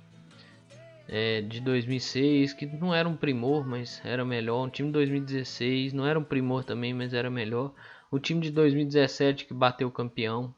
é, 1.08 1.42
de 1.42 1.62
2006 1.62 2.52
que 2.52 2.66
não 2.66 2.94
era 2.94 3.08
um 3.08 3.16
primor, 3.16 3.66
mas 3.66 4.02
era 4.04 4.26
melhor. 4.26 4.66
Um 4.66 4.70
time 4.70 4.90
de 4.90 4.94
2016 4.94 5.94
não 5.94 6.06
era 6.06 6.20
um 6.20 6.24
primor 6.24 6.66
também, 6.66 6.94
mas 6.94 7.14
era 7.14 7.30
melhor. 7.30 7.74
O 8.12 8.20
time 8.20 8.42
de 8.42 8.52
2017 8.52 9.46
que 9.46 9.54
bateu 9.54 9.88
o 9.88 9.92
campeão. 9.92 10.54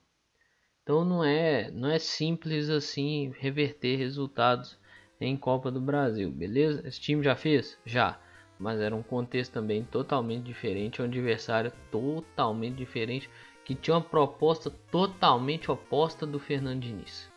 Então 0.82 1.06
não 1.06 1.24
é, 1.24 1.70
não 1.70 1.90
é 1.90 2.00
simples 2.00 2.68
assim 2.68 3.32
reverter 3.40 3.96
resultados 3.98 4.76
em 5.20 5.36
Copa 5.38 5.72
do 5.72 5.80
Brasil, 5.80 6.30
beleza? 6.30 6.88
Esse 6.88 7.00
time 7.00 7.24
já 7.24 7.36
fez? 7.36 7.78
Já. 7.86 8.18
Mas 8.60 8.80
era 8.80 8.96
um 8.96 9.04
contexto 9.04 9.54
também 9.54 9.84
totalmente 9.84 10.44
diferente, 10.44 11.02
um 11.02 11.06
adversário 11.06 11.72
totalmente 11.92 12.76
diferente, 12.76 13.30
que 13.66 13.76
tinha 13.76 13.96
uma 13.96 14.02
proposta 14.02 14.70
totalmente 14.92 15.70
oposta 15.70 16.26
do 16.26 16.40
Fernando 16.40 16.82
Diniz. 16.82 17.30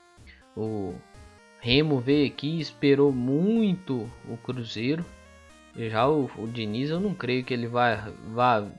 O 0.56 0.94
Remo 1.60 1.98
veio 1.98 2.26
aqui, 2.26 2.60
esperou 2.60 3.12
muito 3.12 4.08
o 4.28 4.36
Cruzeiro. 4.36 5.04
Já 5.76 6.08
o, 6.08 6.30
o 6.36 6.46
Diniz, 6.46 6.90
eu 6.90 7.00
não 7.00 7.14
creio 7.14 7.44
que 7.44 7.52
ele 7.52 7.66
vai, 7.66 7.96
vai 8.32 8.70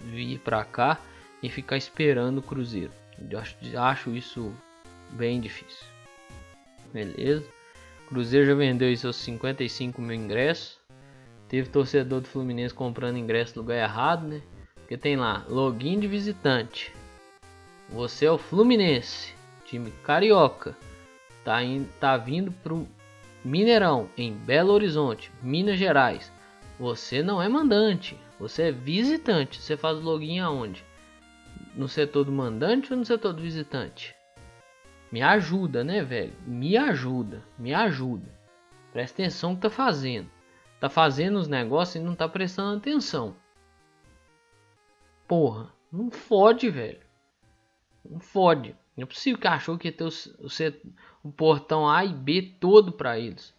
vir 0.00 0.38
para 0.38 0.64
cá 0.64 1.00
e 1.42 1.48
ficar 1.48 1.76
esperando 1.76 2.38
o 2.38 2.42
Cruzeiro. 2.42 2.92
Eu 3.30 3.38
acho, 3.38 3.56
acho 3.76 4.10
isso 4.10 4.52
bem 5.10 5.40
difícil. 5.40 5.86
Beleza? 6.92 7.44
Cruzeiro 8.12 8.44
já 8.44 8.54
vendeu 8.54 8.94
seus 8.94 9.16
55 9.16 10.02
mil 10.02 10.14
ingressos. 10.14 10.78
Teve 11.48 11.70
torcedor 11.70 12.20
do 12.20 12.28
Fluminense 12.28 12.74
comprando 12.74 13.16
ingresso 13.16 13.56
no 13.56 13.62
lugar 13.62 13.78
errado, 13.78 14.28
né? 14.28 14.42
Porque 14.74 14.98
tem 14.98 15.16
lá, 15.16 15.46
login 15.48 15.98
de 15.98 16.06
visitante. 16.06 16.92
Você 17.88 18.26
é 18.26 18.30
o 18.30 18.36
Fluminense, 18.36 19.32
time 19.64 19.90
carioca. 20.04 20.76
Tá, 21.42 21.64
in, 21.64 21.88
tá 21.98 22.18
vindo 22.18 22.52
pro 22.52 22.86
Mineirão, 23.42 24.10
em 24.14 24.34
Belo 24.34 24.74
Horizonte, 24.74 25.32
Minas 25.42 25.78
Gerais. 25.78 26.30
Você 26.78 27.22
não 27.22 27.40
é 27.40 27.48
mandante, 27.48 28.14
você 28.38 28.64
é 28.64 28.72
visitante. 28.72 29.58
Você 29.58 29.74
faz 29.74 29.98
login 29.98 30.38
aonde? 30.38 30.84
No 31.74 31.88
setor 31.88 32.24
do 32.24 32.32
mandante 32.32 32.92
ou 32.92 32.98
no 32.98 33.06
setor 33.06 33.32
do 33.32 33.40
visitante? 33.40 34.14
Me 35.12 35.20
ajuda, 35.20 35.84
né, 35.84 36.02
velho? 36.02 36.32
Me 36.46 36.74
ajuda, 36.74 37.44
me 37.58 37.74
ajuda. 37.74 38.26
Presta 38.94 39.22
atenção 39.22 39.54
que 39.54 39.60
tá 39.60 39.68
fazendo. 39.68 40.30
Tá 40.80 40.88
fazendo 40.88 41.38
os 41.38 41.46
negócios 41.46 41.96
e 41.96 42.04
não 42.04 42.14
tá 42.14 42.26
prestando 42.26 42.78
atenção. 42.78 43.36
Porra, 45.28 45.70
não 45.92 46.10
fode, 46.10 46.70
velho. 46.70 47.00
Não 48.02 48.18
fode. 48.18 48.74
Não 48.96 49.04
é 49.04 49.06
possível 49.06 49.38
que 49.38 49.46
achou 49.46 49.76
que 49.76 49.88
ia 49.88 49.92
ter 49.92 50.04
o, 50.04 50.08
o, 50.08 51.28
o 51.28 51.30
portão 51.30 51.88
A 51.88 52.04
e 52.04 52.12
B 52.12 52.54
todo 52.58 52.90
para 52.90 53.18
eles. 53.18 53.54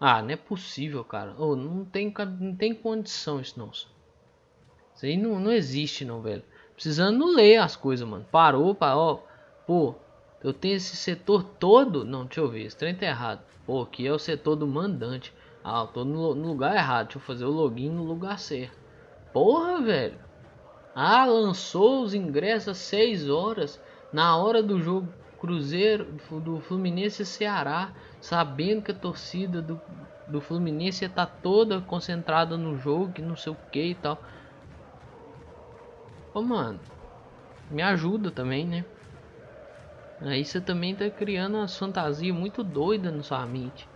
Ah, 0.00 0.20
não 0.20 0.30
é 0.30 0.36
possível, 0.36 1.04
cara. 1.04 1.32
Oh, 1.38 1.54
não, 1.54 1.84
tem, 1.84 2.12
não 2.40 2.56
tem 2.56 2.74
condição 2.74 3.40
isso 3.40 3.56
não. 3.56 3.70
Isso 3.70 5.06
aí 5.06 5.16
não, 5.16 5.38
não 5.38 5.52
existe 5.52 6.04
não, 6.04 6.20
velho. 6.20 6.42
Precisando 6.74 7.24
ler 7.26 7.58
as 7.58 7.76
coisas, 7.76 8.06
mano. 8.06 8.26
Parou, 8.30 8.74
parou. 8.74 9.26
Pô, 9.64 9.94
eu 10.42 10.52
tenho 10.52 10.76
esse 10.76 10.96
setor 10.96 11.44
todo. 11.44 12.04
Não, 12.04 12.24
deixa 12.24 12.40
eu 12.40 12.48
ver. 12.48 12.62
Esse 12.62 12.76
trem 12.76 12.94
tá 12.94 13.06
errado. 13.06 13.40
Pô, 13.64 13.82
aqui 13.82 14.06
é 14.06 14.12
o 14.12 14.18
setor 14.18 14.56
do 14.56 14.66
mandante. 14.66 15.32
Ah, 15.62 15.82
eu 15.82 15.86
tô 15.86 16.04
no, 16.04 16.34
no 16.34 16.48
lugar 16.48 16.74
errado. 16.74 17.06
Deixa 17.06 17.18
eu 17.18 17.22
fazer 17.22 17.44
o 17.44 17.50
login 17.50 17.90
no 17.90 18.02
lugar 18.02 18.38
certo. 18.38 18.76
Porra, 19.32 19.80
velho. 19.80 20.18
Ah, 20.94 21.24
lançou 21.24 22.02
os 22.02 22.12
ingressos 22.12 22.68
às 22.68 22.78
6 22.78 23.28
horas. 23.28 23.80
Na 24.12 24.36
hora 24.36 24.62
do 24.62 24.80
jogo 24.80 25.08
Cruzeiro 25.38 26.06
do 26.42 26.60
Fluminense 26.60 27.24
Ceará. 27.24 27.92
Sabendo 28.20 28.82
que 28.82 28.90
a 28.90 28.94
torcida 28.94 29.62
do, 29.62 29.80
do 30.26 30.40
Fluminense 30.40 31.08
tá 31.08 31.24
toda 31.24 31.80
concentrada 31.80 32.56
no 32.56 32.76
jogo. 32.76 33.12
Que 33.12 33.22
não 33.22 33.36
sei 33.36 33.52
o 33.52 33.56
que 33.70 33.90
e 33.90 33.94
tal. 33.94 34.20
Ô, 36.34 36.42
mano. 36.42 36.80
Me 37.70 37.80
ajuda 37.80 38.30
também, 38.30 38.66
né? 38.66 38.84
Aí 40.24 40.44
você 40.44 40.60
também 40.60 40.94
tá 40.94 41.10
criando 41.10 41.56
uma 41.56 41.68
fantasia 41.68 42.32
muito 42.32 42.62
doida 42.62 43.10
na 43.10 43.22
sua 43.22 43.44
mente. 43.46 43.88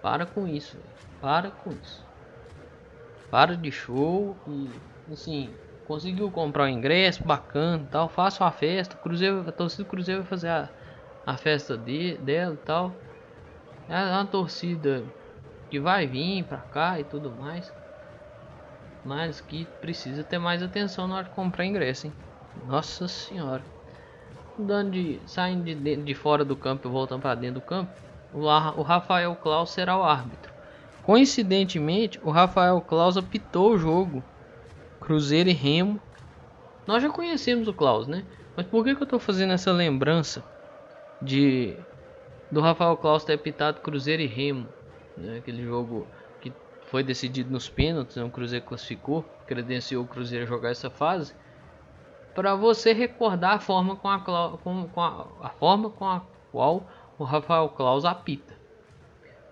Para 0.00 0.24
com 0.24 0.46
isso, 0.46 0.78
para 1.20 1.50
com 1.50 1.72
isso. 1.72 2.04
Para 3.30 3.56
de 3.56 3.70
show 3.70 4.36
e 4.46 4.72
assim, 5.12 5.56
conseguiu 5.84 6.30
comprar 6.30 6.64
o 6.64 6.68
ingresso 6.68 7.24
bacana, 7.24 7.86
tal, 7.90 8.08
faça 8.08 8.44
uma 8.44 8.52
festa, 8.52 8.96
Cruzeiro, 8.96 9.40
a 9.48 9.52
torcida 9.52 9.84
do 9.84 9.88
Cruzeiro 9.88 10.22
vai 10.22 10.30
fazer 10.30 10.48
a, 10.48 10.68
a 11.26 11.36
festa 11.36 11.76
de, 11.76 12.16
dela 12.18 12.54
e 12.54 12.58
tal. 12.58 12.96
É 13.88 13.96
uma 13.96 14.26
torcida 14.26 15.04
que 15.68 15.80
vai 15.80 16.06
vir 16.06 16.44
pra 16.44 16.58
cá 16.58 17.00
e 17.00 17.04
tudo 17.04 17.30
mais. 17.32 17.72
Mas 19.02 19.40
que 19.40 19.64
precisa 19.80 20.22
ter 20.22 20.38
mais 20.38 20.62
atenção 20.62 21.08
na 21.08 21.16
hora 21.16 21.24
de 21.24 21.30
comprar 21.30 21.66
ingresso, 21.66 22.06
hein? 22.06 22.14
Nossa 22.64 23.08
senhora 23.08 23.64
dando 24.58 24.90
de 24.92 25.20
saindo 25.26 25.64
de, 25.64 25.96
de 25.96 26.14
fora 26.14 26.44
do 26.44 26.56
campo 26.56 26.88
e 26.88 26.90
voltando 26.90 27.22
para 27.22 27.34
dentro 27.34 27.60
do 27.60 27.66
campo, 27.66 27.90
o, 28.32 28.40
o 28.40 28.82
Rafael 28.82 29.34
Klaus 29.36 29.70
será 29.70 29.98
o 29.98 30.02
árbitro. 30.02 30.52
Coincidentemente, 31.02 32.20
o 32.22 32.30
Rafael 32.30 32.80
Klaus 32.80 33.16
apitou 33.16 33.72
o 33.72 33.78
jogo 33.78 34.22
Cruzeiro 35.00 35.48
e 35.48 35.52
Remo. 35.52 36.00
Nós 36.86 37.02
já 37.02 37.08
conhecemos 37.08 37.68
o 37.68 37.74
Klaus, 37.74 38.06
né? 38.06 38.24
Mas 38.56 38.66
por 38.66 38.84
que, 38.84 38.94
que 38.94 39.02
eu 39.02 39.04
estou 39.04 39.18
fazendo 39.18 39.52
essa 39.52 39.72
lembrança 39.72 40.44
de 41.20 41.76
do 42.50 42.60
Rafael 42.60 42.96
Klaus 42.96 43.24
ter 43.24 43.34
apitado 43.34 43.80
Cruzeiro 43.80 44.22
e 44.22 44.26
Remo, 44.26 44.66
né? 45.16 45.38
aquele 45.38 45.62
jogo 45.62 46.06
que 46.40 46.52
foi 46.86 47.04
decidido 47.04 47.50
nos 47.50 47.68
pênaltis, 47.68 48.16
né? 48.16 48.24
o 48.24 48.30
Cruzeiro 48.30 48.64
classificou, 48.64 49.24
credenciou 49.46 50.04
o 50.04 50.06
Cruzeiro 50.06 50.44
a 50.44 50.48
jogar 50.48 50.70
essa 50.70 50.90
fase 50.90 51.32
para 52.34 52.54
você 52.54 52.92
recordar 52.92 53.54
a 53.54 53.60
forma 53.60 53.96
com 53.96 54.08
a, 54.08 54.20
com, 54.20 54.88
com 54.88 55.00
a, 55.00 55.26
a, 55.42 55.48
forma 55.50 55.90
com 55.90 56.06
a 56.06 56.22
qual 56.50 56.86
o 57.18 57.24
Rafael 57.24 57.68
Claus 57.70 58.04
apita. 58.04 58.58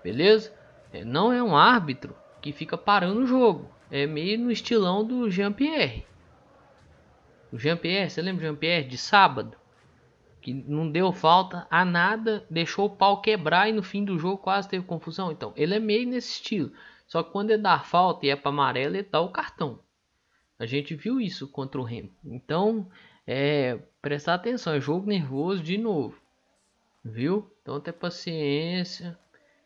Beleza? 0.03 0.53
É, 0.93 1.05
não 1.05 1.33
é 1.33 1.43
um 1.43 1.57
árbitro 1.57 2.15
que 2.41 2.53
fica 2.53 2.77
parando 2.77 3.21
o 3.21 3.27
jogo. 3.27 3.71
É 3.91 4.07
meio 4.07 4.39
no 4.39 4.51
estilão 4.51 5.05
do 5.05 5.31
Jean-Pierre. 5.31 6.07
O 7.53 7.59
Jean-Pierre, 7.59 8.11
você 8.11 8.23
lembra 8.23 8.43
do 8.43 8.47
Jean-Pierre 8.47 8.89
de 8.89 8.99
sábado? 8.99 9.57
Que 10.41 10.53
não 10.53 10.91
deu 10.91 11.13
falta 11.13 11.67
a 11.71 11.85
nada, 11.85 12.47
deixou 12.49 12.87
o 12.87 12.97
pau 12.97 13.21
quebrar 13.21 13.69
e 13.69 13.73
no 13.73 13.83
fim 13.83 14.05
do 14.05 14.19
jogo 14.19 14.39
quase 14.39 14.69
teve 14.69 14.85
confusão. 14.85 15.33
Então, 15.33 15.53
ele 15.57 15.75
é 15.75 15.81
meio 15.81 16.09
nesse 16.09 16.33
estilo. 16.33 16.73
Só 17.07 17.23
que 17.23 17.33
quando 17.33 17.51
ele 17.51 17.63
dá 17.63 17.79
falta 17.81 18.27
e 18.27 18.31
é 18.31 18.37
para 18.37 18.51
amarelo, 18.51 18.97
ele 18.97 19.09
dá 19.11 19.21
o 19.21 19.31
cartão. 19.31 19.81
A 20.59 20.67
gente 20.67 20.95
viu 20.95 21.21
isso 21.21 21.49
contra 21.49 21.81
o 21.81 21.85
Remo. 21.85 22.11
Então, 22.25 22.89
é, 23.27 23.79
prestar 24.03 24.35
atenção, 24.35 24.75
é 24.75 24.81
jogo 24.81 25.07
nervoso 25.07 25.63
de 25.63 25.79
novo. 25.79 26.21
Viu? 27.05 27.51
Então, 27.63 27.81
ter 27.81 27.93
paciência 27.93 29.17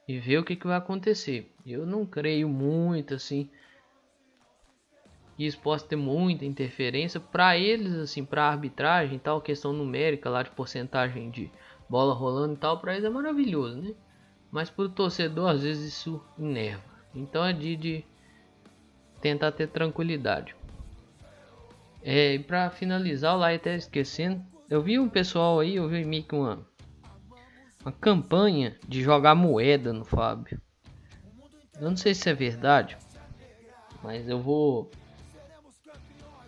e 0.06 0.18
ver 0.18 0.38
o 0.38 0.44
que, 0.44 0.56
que 0.56 0.66
vai 0.66 0.76
acontecer. 0.76 1.52
Eu 1.64 1.86
não 1.86 2.04
creio 2.04 2.48
muito 2.48 3.14
assim 3.14 3.48
que 5.36 5.46
isso 5.46 5.58
possa 5.58 5.86
ter 5.86 5.96
muita 5.96 6.44
interferência 6.44 7.18
para 7.18 7.56
eles 7.56 7.94
assim, 7.94 8.24
para 8.24 8.44
arbitragem, 8.44 9.18
tal, 9.18 9.40
questão 9.40 9.72
numérica 9.72 10.28
lá 10.28 10.42
de 10.42 10.50
porcentagem 10.50 11.30
de 11.30 11.50
bola 11.88 12.14
rolando 12.14 12.54
e 12.54 12.58
tal, 12.58 12.78
para 12.80 12.92
eles 12.92 13.04
é 13.04 13.10
maravilhoso, 13.10 13.80
né? 13.80 13.94
Mas 14.50 14.68
para 14.68 14.84
o 14.84 14.88
torcedor 14.88 15.50
às 15.50 15.62
vezes 15.62 15.94
isso 15.94 16.22
enerva. 16.38 16.82
Então 17.14 17.44
é 17.44 17.52
de, 17.52 17.76
de 17.76 18.04
tentar 19.20 19.52
ter 19.52 19.68
tranquilidade. 19.68 20.54
É, 22.04 22.38
para 22.40 22.70
finalizar, 22.70 23.36
lá 23.36 23.52
até 23.52 23.76
esquecendo, 23.76 24.44
eu 24.68 24.82
vi 24.82 24.98
um 24.98 25.08
pessoal 25.08 25.60
aí, 25.60 25.76
eu 25.76 25.88
vi 25.88 26.04
meio 26.04 26.24
que 26.24 26.34
uma, 26.34 26.66
uma 27.84 27.92
campanha 27.92 28.76
de 28.88 29.02
jogar 29.02 29.34
moeda 29.34 29.92
no 29.92 30.04
Fábio. 30.04 30.60
Eu 31.80 31.90
não 31.90 31.96
sei 31.96 32.14
se 32.14 32.28
é 32.28 32.34
verdade, 32.34 32.96
mas 34.02 34.28
eu 34.28 34.40
vou 34.40 34.90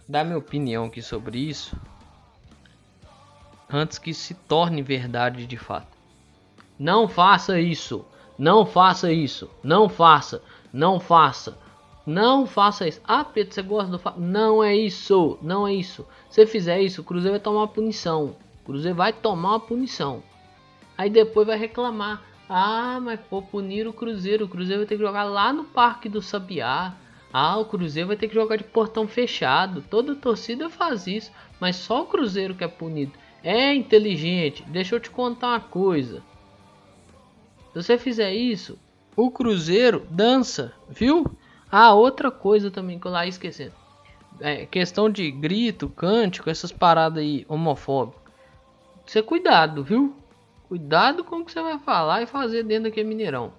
dar 0.09 0.25
minha 0.25 0.39
opinião 0.39 0.87
aqui 0.87 1.01
sobre 1.01 1.39
isso 1.39 1.77
antes 3.69 3.99
que 3.99 4.15
se 4.15 4.35
torne 4.35 4.83
verdade 4.83 5.47
de 5.47 5.57
fato. 5.57 5.97
Não 6.79 7.09
faça 7.09 7.61
isso, 7.61 8.05
não 8.39 8.67
faça 8.67 9.13
isso, 9.13 9.51
não 9.63 9.89
faça, 9.89 10.43
não 10.73 11.01
faça. 11.01 11.59
Não 12.07 12.47
faça 12.47 12.87
isso. 12.87 13.01
Ah, 13.05 13.25
Pedro, 13.25 13.55
você 13.55 13.63
gosta 13.63 13.91
do 13.91 13.99
Fábio? 13.99 14.23
Não 14.23 14.63
é 14.63 14.77
isso. 14.77 15.39
Não 15.41 15.67
é 15.67 15.75
isso. 15.75 16.07
Se 16.29 16.45
fizer 16.47 16.81
isso, 16.81 17.01
o 17.01 17.05
Cruzeiro 17.05 17.33
vai 17.33 17.41
tomar 17.41 17.61
uma 17.61 17.69
punição. 17.69 18.37
O 18.63 18.67
Cruzeiro 18.67 18.97
vai 18.97 19.13
tomar 19.13 19.51
uma 19.51 19.61
punição. 19.61 20.23
Aí 20.99 21.09
depois 21.09 21.47
vai 21.47 21.57
reclamar. 21.57 22.23
Ah, 22.49 23.01
mas 23.03 23.19
pô, 23.21 23.41
punir 23.41 23.87
o 23.87 23.93
Cruzeiro. 23.93 24.45
O 24.45 24.49
Cruzeiro 24.49 24.81
vai 24.81 24.87
ter 24.87 24.97
que 24.97 25.03
jogar 25.03 25.25
lá 25.25 25.53
no 25.53 25.65
Parque 25.65 26.09
do 26.09 26.21
Sabiá. 26.21 26.95
Ah, 27.33 27.57
o 27.57 27.65
Cruzeiro 27.65 28.09
vai 28.09 28.17
ter 28.17 28.29
que 28.29 28.35
jogar 28.35 28.57
de 28.57 28.65
portão 28.65 29.09
fechado. 29.09 29.83
Toda 29.89 30.15
torcida 30.15 30.69
faz 30.69 31.07
isso. 31.07 31.33
Mas 31.59 31.77
só 31.77 32.03
o 32.03 32.07
Cruzeiro 32.07 32.55
que 32.55 32.65
é 32.65 32.69
punido. 32.69 33.13
É 33.43 33.75
inteligente. 33.75 34.63
Deixa 34.69 34.95
eu 34.95 35.01
te 35.01 35.11
contar 35.11 35.49
uma 35.49 35.61
coisa. 35.61 36.23
Se 37.73 37.83
você 37.83 37.99
fizer 37.99 38.33
isso, 38.33 38.79
o 39.17 39.31
Cruzeiro 39.31 40.07
dança, 40.11 40.73
viu? 40.89 41.25
Ah, 41.77 41.93
outra 41.93 42.31
coisa 42.31 42.71
também 42.71 43.01
que 43.01 43.07
eu 43.09 43.11
lá 43.11 43.27
esquecendo. 43.27 43.73
É, 44.39 44.65
questão 44.65 45.11
de 45.11 45.29
grito, 45.29 45.89
cântico, 45.89 46.49
essas 46.49 46.71
paradas 46.71 47.19
aí 47.19 47.45
homofóbicas. 47.49 48.33
Você 49.05 49.21
cuidado, 49.21 49.83
viu? 49.83 50.15
Cuidado 50.69 51.25
com 51.25 51.41
o 51.41 51.45
que 51.45 51.51
você 51.51 51.61
vai 51.61 51.77
falar 51.81 52.23
e 52.23 52.27
fazer 52.27 52.63
dentro 52.63 52.85
daquele 52.85 53.09
Mineirão. 53.09 53.53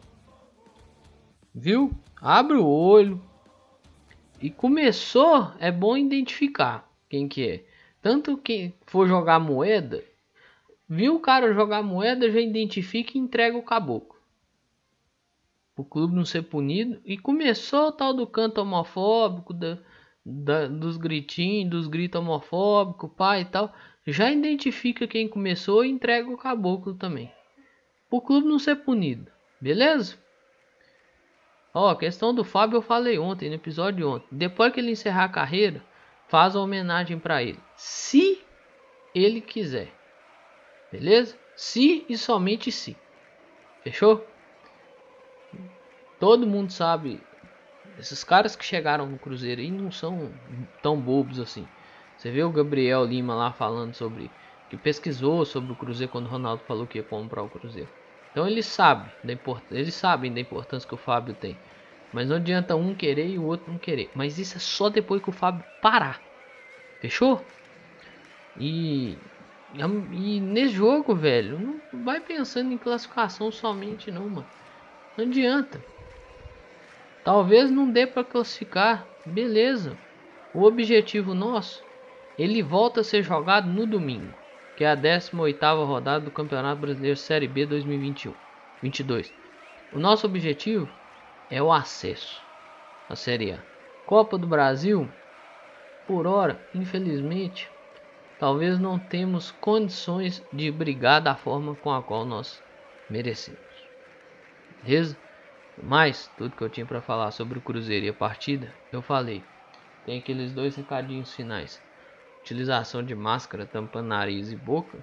Viu? 1.53 1.91
Abre 2.21 2.55
o 2.55 2.65
olho. 2.65 3.21
E 4.41 4.49
começou, 4.49 5.51
é 5.59 5.69
bom 5.69 5.97
identificar 5.97 6.89
quem 7.09 7.27
que 7.27 7.45
é. 7.45 7.65
Tanto 8.01 8.37
quem 8.37 8.73
for 8.85 9.09
jogar 9.09 9.41
moeda, 9.41 10.01
Viu 10.87 11.15
o 11.15 11.19
cara 11.19 11.51
jogar 11.51 11.81
moeda, 11.81 12.29
já 12.29 12.39
identifica 12.39 13.17
e 13.17 13.19
entrega 13.19 13.57
o 13.57 13.63
caboclo. 13.63 14.14
O 15.75 15.83
clube 15.83 16.15
não 16.15 16.25
ser 16.25 16.43
punido. 16.43 17.01
E 17.05 17.17
começou 17.17 17.87
o 17.87 17.91
tal 17.91 18.13
do 18.13 18.25
canto 18.25 18.61
homofóbico, 18.61 19.53
da, 19.53 19.77
da, 20.25 20.67
dos 20.67 20.97
gritinhos, 20.97 21.69
dos 21.69 21.87
gritos 21.87 22.21
homofóbicos, 22.21 23.11
pai 23.15 23.41
e 23.41 23.45
tal. 23.45 23.73
Já 24.07 24.31
identifica 24.31 25.07
quem 25.07 25.27
começou 25.27 25.83
e 25.83 25.89
entrega 25.89 26.29
o 26.29 26.37
caboclo 26.37 26.93
também. 26.93 27.31
O 28.09 28.21
clube 28.21 28.47
não 28.47 28.59
ser 28.59 28.77
punido. 28.77 29.31
Beleza? 29.59 30.17
Ó, 31.73 31.89
a 31.89 31.97
questão 31.97 32.33
do 32.33 32.43
Fábio 32.45 32.77
eu 32.77 32.81
falei 32.81 33.19
ontem, 33.19 33.49
no 33.49 33.55
episódio 33.55 33.97
de 33.97 34.03
ontem. 34.05 34.27
Depois 34.31 34.71
que 34.71 34.79
ele 34.79 34.91
encerrar 34.91 35.25
a 35.25 35.29
carreira, 35.29 35.83
faz 36.29 36.55
a 36.55 36.61
homenagem 36.61 37.19
para 37.19 37.43
ele. 37.43 37.59
Se 37.75 38.41
ele 39.13 39.41
quiser. 39.41 39.91
Beleza? 40.91 41.37
Se 41.55 42.05
e 42.07 42.17
somente 42.17 42.71
se. 42.71 42.95
Fechou? 43.83 44.25
Todo 46.19 46.47
mundo 46.47 46.71
sabe. 46.71 47.23
Esses 47.97 48.23
caras 48.23 48.55
que 48.55 48.65
chegaram 48.65 49.07
no 49.07 49.17
Cruzeiro 49.17 49.61
aí 49.61 49.71
não 49.71 49.91
são 49.91 50.33
tão 50.81 50.99
bobos 50.99 51.39
assim. 51.39 51.67
Você 52.17 52.31
vê 52.31 52.43
o 52.43 52.51
Gabriel 52.51 53.05
Lima 53.05 53.35
lá 53.35 53.51
falando 53.51 53.93
sobre. 53.93 54.31
Que 54.69 54.77
pesquisou 54.77 55.45
sobre 55.45 55.71
o 55.71 55.75
Cruzeiro 55.75 56.11
quando 56.11 56.25
o 56.25 56.29
Ronaldo 56.29 56.63
falou 56.63 56.87
que 56.87 56.97
ia 56.97 57.03
comprar 57.03 57.43
o 57.43 57.49
Cruzeiro. 57.49 57.89
Então 58.31 58.47
eles 58.47 58.65
sabem 58.65 59.11
da 59.23 59.31
importância, 59.33 59.79
eles 59.79 59.93
sabem 59.93 60.33
da 60.33 60.39
importância 60.41 60.87
que 60.87 60.93
o 60.95 60.97
Fábio 60.97 61.35
tem. 61.35 61.57
Mas 62.11 62.27
não 62.27 62.37
adianta 62.37 62.75
um 62.75 62.95
querer 62.95 63.27
e 63.29 63.37
o 63.37 63.43
outro 63.43 63.71
não 63.71 63.77
querer. 63.77 64.11
Mas 64.15 64.39
isso 64.39 64.57
é 64.57 64.59
só 64.59 64.89
depois 64.89 65.21
que 65.21 65.29
o 65.29 65.33
Fábio 65.33 65.63
parar. 65.79 66.21
Fechou? 66.99 67.45
E 68.57 69.17
e 70.11 70.39
nesse 70.39 70.73
jogo, 70.73 71.13
velho, 71.15 71.59
não 71.59 71.81
vai 72.03 72.21
pensando 72.21 72.71
em 72.71 72.77
classificação 72.77 73.51
somente 73.51 74.09
não, 74.09 74.29
mano. 74.29 74.47
Não 75.17 75.25
adianta. 75.25 75.83
Talvez 77.25 77.71
não 77.71 77.89
dê 77.89 78.05
para 78.05 78.23
classificar, 78.23 79.03
beleza. 79.25 79.97
O 80.53 80.61
objetivo 80.61 81.33
nosso, 81.33 81.83
ele 82.37 82.61
volta 82.61 83.01
a 83.01 83.03
ser 83.03 83.23
jogado 83.23 83.67
no 83.67 83.87
domingo, 83.87 84.31
que 84.77 84.83
é 84.83 84.91
a 84.91 84.95
18ª 84.95 85.83
rodada 85.87 86.23
do 86.23 86.29
Campeonato 86.29 86.79
Brasileiro 86.79 87.17
Série 87.17 87.47
B 87.47 87.65
2021. 87.65 88.31
22. 88.83 89.33
O 89.91 89.97
nosso 89.97 90.27
objetivo 90.27 90.87
é 91.49 91.59
o 91.63 91.73
acesso 91.73 92.39
à 93.09 93.15
Série 93.15 93.53
A. 93.53 93.59
Copa 94.05 94.37
do 94.37 94.45
Brasil, 94.45 95.09
por 96.07 96.27
hora, 96.27 96.59
infelizmente, 96.75 97.67
talvez 98.39 98.77
não 98.77 98.99
temos 98.99 99.49
condições 99.49 100.43
de 100.53 100.69
brigar 100.69 101.21
da 101.21 101.35
forma 101.35 101.73
com 101.73 101.91
a 101.91 102.03
qual 102.03 102.23
nós 102.23 102.61
merecemos. 103.09 103.57
Beleza? 104.83 105.24
Mas 105.81 106.29
tudo 106.37 106.55
que 106.55 106.63
eu 106.63 106.69
tinha 106.69 106.85
para 106.85 107.01
falar 107.01 107.31
sobre 107.31 107.57
o 107.57 107.61
Cruzeiro 107.61 108.05
e 108.05 108.09
a 108.09 108.13
partida, 108.13 108.73
eu 108.91 109.01
falei. 109.01 109.43
Tem 110.05 110.19
aqueles 110.19 110.53
dois 110.53 110.75
recadinhos 110.75 111.33
finais. 111.33 111.81
Utilização 112.41 113.03
de 113.03 113.15
máscara 113.15 113.65
tampando 113.65 114.07
nariz 114.07 114.51
e 114.51 114.55
boca. 114.55 114.97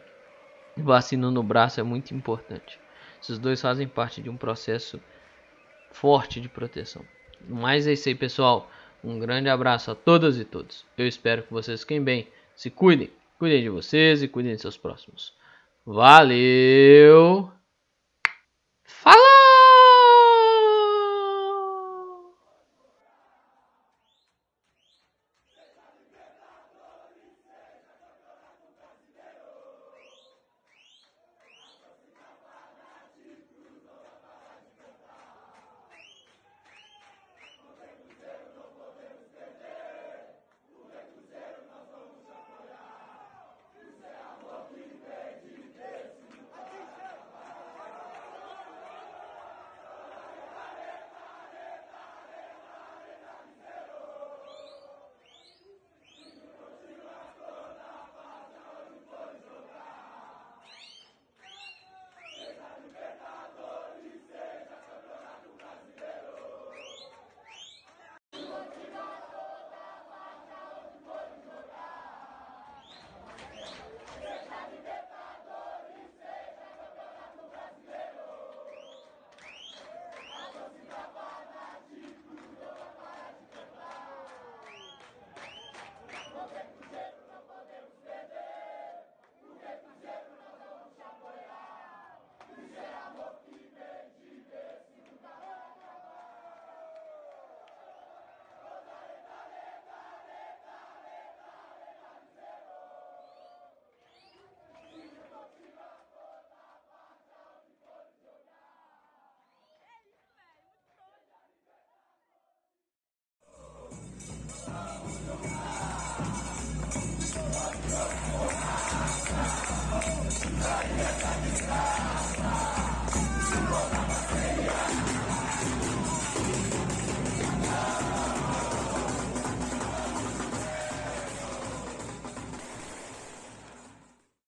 Vacina 0.77 1.31
no 1.31 1.43
braço 1.43 1.81
é 1.81 1.83
muito 1.83 2.15
importante. 2.15 2.79
Esses 3.23 3.39
dois 3.39 3.61
fazem 3.61 3.87
parte 3.87 4.23
de 4.23 4.31
um 4.31 4.37
processo 4.37 5.01
forte 5.91 6.41
de 6.41 6.49
proteção. 6.49 7.05
Mas 7.49 7.87
é 7.87 7.93
isso 7.93 8.09
aí, 8.09 8.15
pessoal. 8.15 8.71
Um 9.05 9.19
grande 9.19 9.49
abraço 9.49 9.91
a 9.91 9.95
todas 9.95 10.39
e 10.39 10.45
todos. 10.45 10.87
Eu 10.97 11.07
espero 11.07 11.43
que 11.43 11.53
vocês 11.53 11.81
fiquem 11.81 12.03
bem. 12.03 12.29
Se 12.55 12.71
cuidem. 12.71 13.11
Cuidem 13.39 13.63
de 13.63 13.69
vocês 13.69 14.23
e 14.23 14.29
cuidem 14.29 14.55
de 14.55 14.61
seus 14.61 14.77
próximos. 14.77 15.35
Valeu! 15.85 17.51